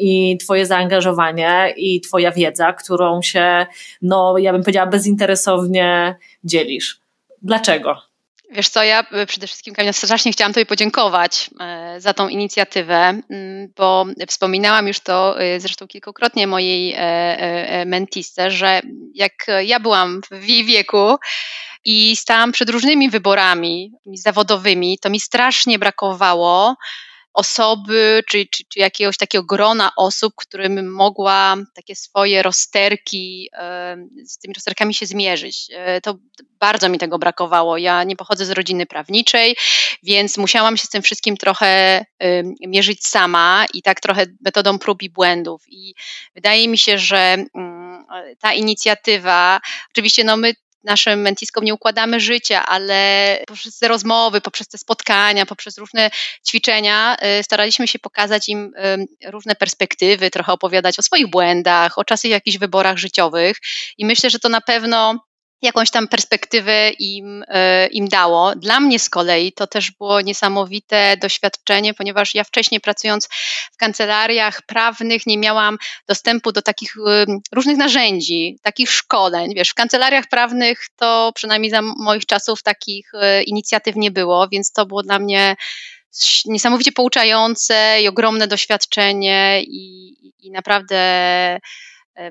i 0.00 0.38
Twoje 0.38 0.66
zaangażowanie 0.66 1.74
i 1.76 2.00
Twoja 2.00 2.32
wiedza, 2.32 2.72
którą 2.72 3.22
się, 3.22 3.66
no 4.02 4.38
ja 4.38 4.52
bym 4.52 4.62
powiedziała, 4.62 4.86
bezinteresownie 4.86 6.16
dzielisz. 6.44 7.00
Dlaczego? 7.42 8.15
Wiesz 8.50 8.68
co, 8.68 8.82
ja 8.82 9.04
e, 9.12 9.26
przede 9.26 9.46
wszystkim 9.46 9.74
Kamila 9.74 9.92
strasznie 9.92 10.32
chciałam 10.32 10.52
Tobie 10.52 10.66
podziękować 10.66 11.50
e, 11.60 12.00
za 12.00 12.14
tą 12.14 12.28
inicjatywę, 12.28 13.20
mm, 13.30 13.72
bo 13.76 14.06
wspominałam 14.28 14.88
już 14.88 15.00
to 15.00 15.40
e, 15.40 15.60
zresztą 15.60 15.86
kilkukrotnie 15.86 16.46
mojej 16.46 16.96
mentisce, 17.86 18.50
że 18.50 18.80
jak 19.14 19.32
ja 19.64 19.80
byłam 19.80 20.20
w 20.30 20.48
jej 20.48 20.64
wieku 20.64 21.16
i 21.84 22.16
stałam 22.16 22.52
przed 22.52 22.70
różnymi 22.70 23.10
wyborami 23.10 23.92
zawodowymi, 24.14 24.98
to 24.98 25.10
mi 25.10 25.20
strasznie 25.20 25.78
brakowało 25.78 26.76
osoby, 27.36 28.22
czy, 28.28 28.46
czy, 28.50 28.64
czy 28.68 28.78
jakiegoś 28.78 29.16
takiego 29.16 29.44
grona 29.44 29.90
osób, 29.96 30.32
którym 30.36 30.92
mogła 30.92 31.56
takie 31.74 31.96
swoje 31.96 32.42
rozterki, 32.42 33.50
z 34.24 34.38
tymi 34.38 34.54
rozterkami 34.54 34.94
się 34.94 35.06
zmierzyć. 35.06 35.66
E, 35.72 36.00
to 36.00 36.14
bardzo 36.60 36.88
mi 36.88 36.98
tego 36.98 37.18
brakowało. 37.18 37.78
Ja 37.78 38.04
nie 38.04 38.16
pochodzę 38.16 38.46
z 38.46 38.50
rodziny 38.50 38.86
prawniczej, 38.86 39.56
więc 40.02 40.38
musiałam 40.38 40.76
się 40.76 40.86
z 40.86 40.90
tym 40.90 41.02
wszystkim 41.02 41.36
trochę 41.36 42.04
mierzyć 42.66 43.06
sama 43.06 43.66
i 43.74 43.82
tak 43.82 44.00
trochę 44.00 44.26
metodą 44.40 44.78
prób 44.78 45.02
i 45.02 45.10
błędów. 45.10 45.62
I 45.68 45.94
wydaje 46.34 46.68
mi 46.68 46.78
się, 46.78 46.98
że 46.98 47.36
mm, 47.54 48.06
ta 48.40 48.52
inicjatywa, 48.52 49.60
oczywiście 49.90 50.24
no 50.24 50.36
my 50.36 50.54
naszym 50.86 51.20
mentiskom 51.20 51.64
nie 51.64 51.74
układamy 51.74 52.20
życia, 52.20 52.66
ale 52.66 53.38
poprzez 53.46 53.78
te 53.78 53.88
rozmowy, 53.88 54.40
poprzez 54.40 54.68
te 54.68 54.78
spotkania, 54.78 55.46
poprzez 55.46 55.78
różne 55.78 56.10
ćwiczenia 56.48 57.16
y, 57.40 57.42
staraliśmy 57.42 57.88
się 57.88 57.98
pokazać 57.98 58.48
im 58.48 58.72
y, 59.24 59.30
różne 59.30 59.54
perspektywy, 59.54 60.30
trochę 60.30 60.52
opowiadać 60.52 60.98
o 60.98 61.02
swoich 61.02 61.30
błędach, 61.30 61.98
o 61.98 62.04
czasach 62.04 62.30
jakichś 62.30 62.58
wyborach 62.58 62.98
życiowych. 62.98 63.56
I 63.98 64.06
myślę, 64.06 64.30
że 64.30 64.38
to 64.38 64.48
na 64.48 64.60
pewno 64.60 65.20
jakąś 65.62 65.90
tam 65.90 66.08
perspektywę 66.08 66.90
im, 66.90 67.44
e, 67.48 67.86
im 67.86 68.08
dało. 68.08 68.54
Dla 68.56 68.80
mnie 68.80 68.98
z 68.98 69.08
kolei 69.08 69.52
to 69.52 69.66
też 69.66 69.90
było 69.90 70.20
niesamowite 70.20 71.16
doświadczenie, 71.16 71.94
ponieważ 71.94 72.34
ja 72.34 72.44
wcześniej 72.44 72.80
pracując 72.80 73.28
w 73.72 73.76
kancelariach 73.76 74.62
prawnych 74.66 75.26
nie 75.26 75.38
miałam 75.38 75.78
dostępu 76.08 76.52
do 76.52 76.62
takich 76.62 76.94
różnych 77.52 77.76
narzędzi, 77.76 78.58
takich 78.62 78.90
szkoleń. 78.90 79.54
Wiesz, 79.54 79.68
w 79.68 79.74
kancelariach 79.74 80.24
prawnych 80.30 80.86
to 80.96 81.32
przynajmniej 81.34 81.70
za 81.70 81.82
moich 81.82 82.26
czasów 82.26 82.62
takich 82.62 83.10
e, 83.14 83.42
inicjatyw 83.42 83.96
nie 83.96 84.10
było, 84.10 84.48
więc 84.48 84.72
to 84.72 84.86
było 84.86 85.02
dla 85.02 85.18
mnie 85.18 85.56
niesamowicie 86.46 86.92
pouczające 86.92 88.02
i 88.02 88.08
ogromne 88.08 88.48
doświadczenie 88.48 89.62
i, 89.62 90.16
i 90.38 90.50
naprawdę 90.50 90.96
e, 92.16 92.30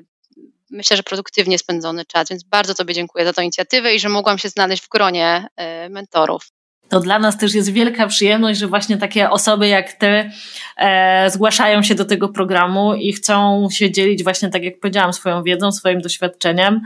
myślę, 0.70 0.96
że 0.96 1.02
produktywnie 1.02 1.58
spędzony 1.58 2.04
czas, 2.04 2.28
więc 2.28 2.44
bardzo 2.44 2.74
Tobie 2.74 2.94
dziękuję 2.94 3.24
za 3.24 3.32
tę 3.32 3.42
inicjatywę 3.42 3.94
i 3.94 4.00
że 4.00 4.08
mogłam 4.08 4.38
się 4.38 4.48
znaleźć 4.48 4.82
w 4.82 4.88
gronie 4.88 5.48
e, 5.56 5.88
mentorów. 5.88 6.48
To 6.88 7.00
dla 7.00 7.18
nas 7.18 7.38
też 7.38 7.54
jest 7.54 7.72
wielka 7.72 8.06
przyjemność, 8.06 8.60
że 8.60 8.66
właśnie 8.66 8.96
takie 8.96 9.30
osoby 9.30 9.68
jak 9.68 9.92
Ty 9.92 10.30
e, 10.76 11.30
zgłaszają 11.30 11.82
się 11.82 11.94
do 11.94 12.04
tego 12.04 12.28
programu 12.28 12.94
i 12.94 13.12
chcą 13.12 13.68
się 13.70 13.90
dzielić 13.90 14.24
właśnie, 14.24 14.48
tak 14.50 14.62
jak 14.62 14.80
powiedziałam, 14.80 15.12
swoją 15.12 15.42
wiedzą, 15.42 15.72
swoim 15.72 16.00
doświadczeniem 16.00 16.80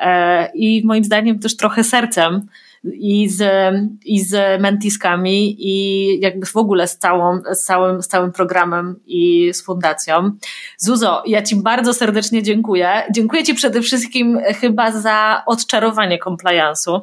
e, 0.00 0.50
i 0.54 0.82
moim 0.84 1.04
zdaniem 1.04 1.38
też 1.38 1.56
trochę 1.56 1.84
sercem 1.84 2.46
i 2.92 3.28
z, 3.28 3.44
i 4.04 4.20
z 4.20 4.62
mentiskami 4.62 5.56
i 5.58 6.20
jakby 6.20 6.46
w 6.46 6.56
ogóle 6.56 6.88
z, 6.88 6.98
całą, 6.98 7.40
z, 7.54 7.64
całym, 7.64 8.02
z 8.02 8.08
całym 8.08 8.32
programem 8.32 9.00
i 9.06 9.54
z 9.54 9.62
fundacją. 9.62 10.30
Zuzo, 10.78 11.22
ja 11.26 11.42
Ci 11.42 11.56
bardzo 11.56 11.94
serdecznie 11.94 12.42
dziękuję. 12.42 13.02
Dziękuję 13.10 13.44
Ci 13.44 13.54
przede 13.54 13.82
wszystkim 13.82 14.38
chyba 14.60 14.92
za 14.92 15.42
odczarowanie 15.46 16.18
compliance'u 16.18 17.00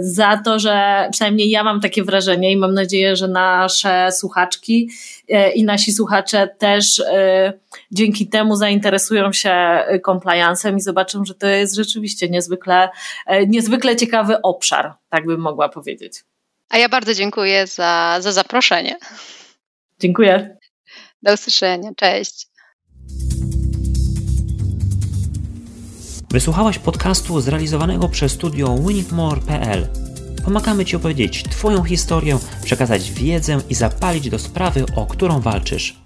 za 0.00 0.36
to, 0.44 0.58
że 0.58 1.08
przynajmniej 1.12 1.50
ja 1.50 1.64
mam 1.64 1.80
takie 1.80 2.04
wrażenie 2.04 2.52
i 2.52 2.56
mam 2.56 2.74
nadzieję, 2.74 3.16
że 3.16 3.28
nasze 3.28 4.12
słuchaczki 4.12 4.90
e, 5.28 5.52
i 5.52 5.64
nasi 5.64 5.92
słuchacze 5.92 6.48
też 6.58 7.00
e, 7.00 7.52
dzięki 7.90 8.28
temu 8.28 8.56
zainteresują 8.56 9.32
się 9.32 9.84
compliance'em 10.06 10.76
i 10.76 10.80
zobaczą, 10.80 11.24
że 11.24 11.34
to 11.34 11.46
jest 11.46 11.74
rzeczywiście 11.74 12.28
niezwykle, 12.28 12.88
niezwykle 13.48 13.96
ciekawy 13.96 14.42
obszar, 14.42 14.94
tak 15.08 15.26
bym 15.26 15.40
mogła 15.40 15.68
powiedzieć. 15.68 16.24
A 16.68 16.78
ja 16.78 16.88
bardzo 16.88 17.14
dziękuję 17.14 17.66
za, 17.66 18.16
za 18.20 18.32
zaproszenie. 18.32 18.96
Dziękuję. 20.00 20.56
Do 21.22 21.32
usłyszenia. 21.32 21.90
Cześć. 21.96 22.51
Wysłuchałaś 26.32 26.78
podcastu 26.78 27.40
zrealizowanego 27.40 28.08
przez 28.08 28.32
studio 28.32 28.78
winningmore.pl. 28.78 29.86
Pomagamy 30.44 30.84
Ci 30.84 30.96
opowiedzieć 30.96 31.42
Twoją 31.42 31.84
historię, 31.84 32.38
przekazać 32.64 33.12
wiedzę 33.12 33.58
i 33.70 33.74
zapalić 33.74 34.30
do 34.30 34.38
sprawy, 34.38 34.84
o 34.96 35.06
którą 35.06 35.40
walczysz. 35.40 36.01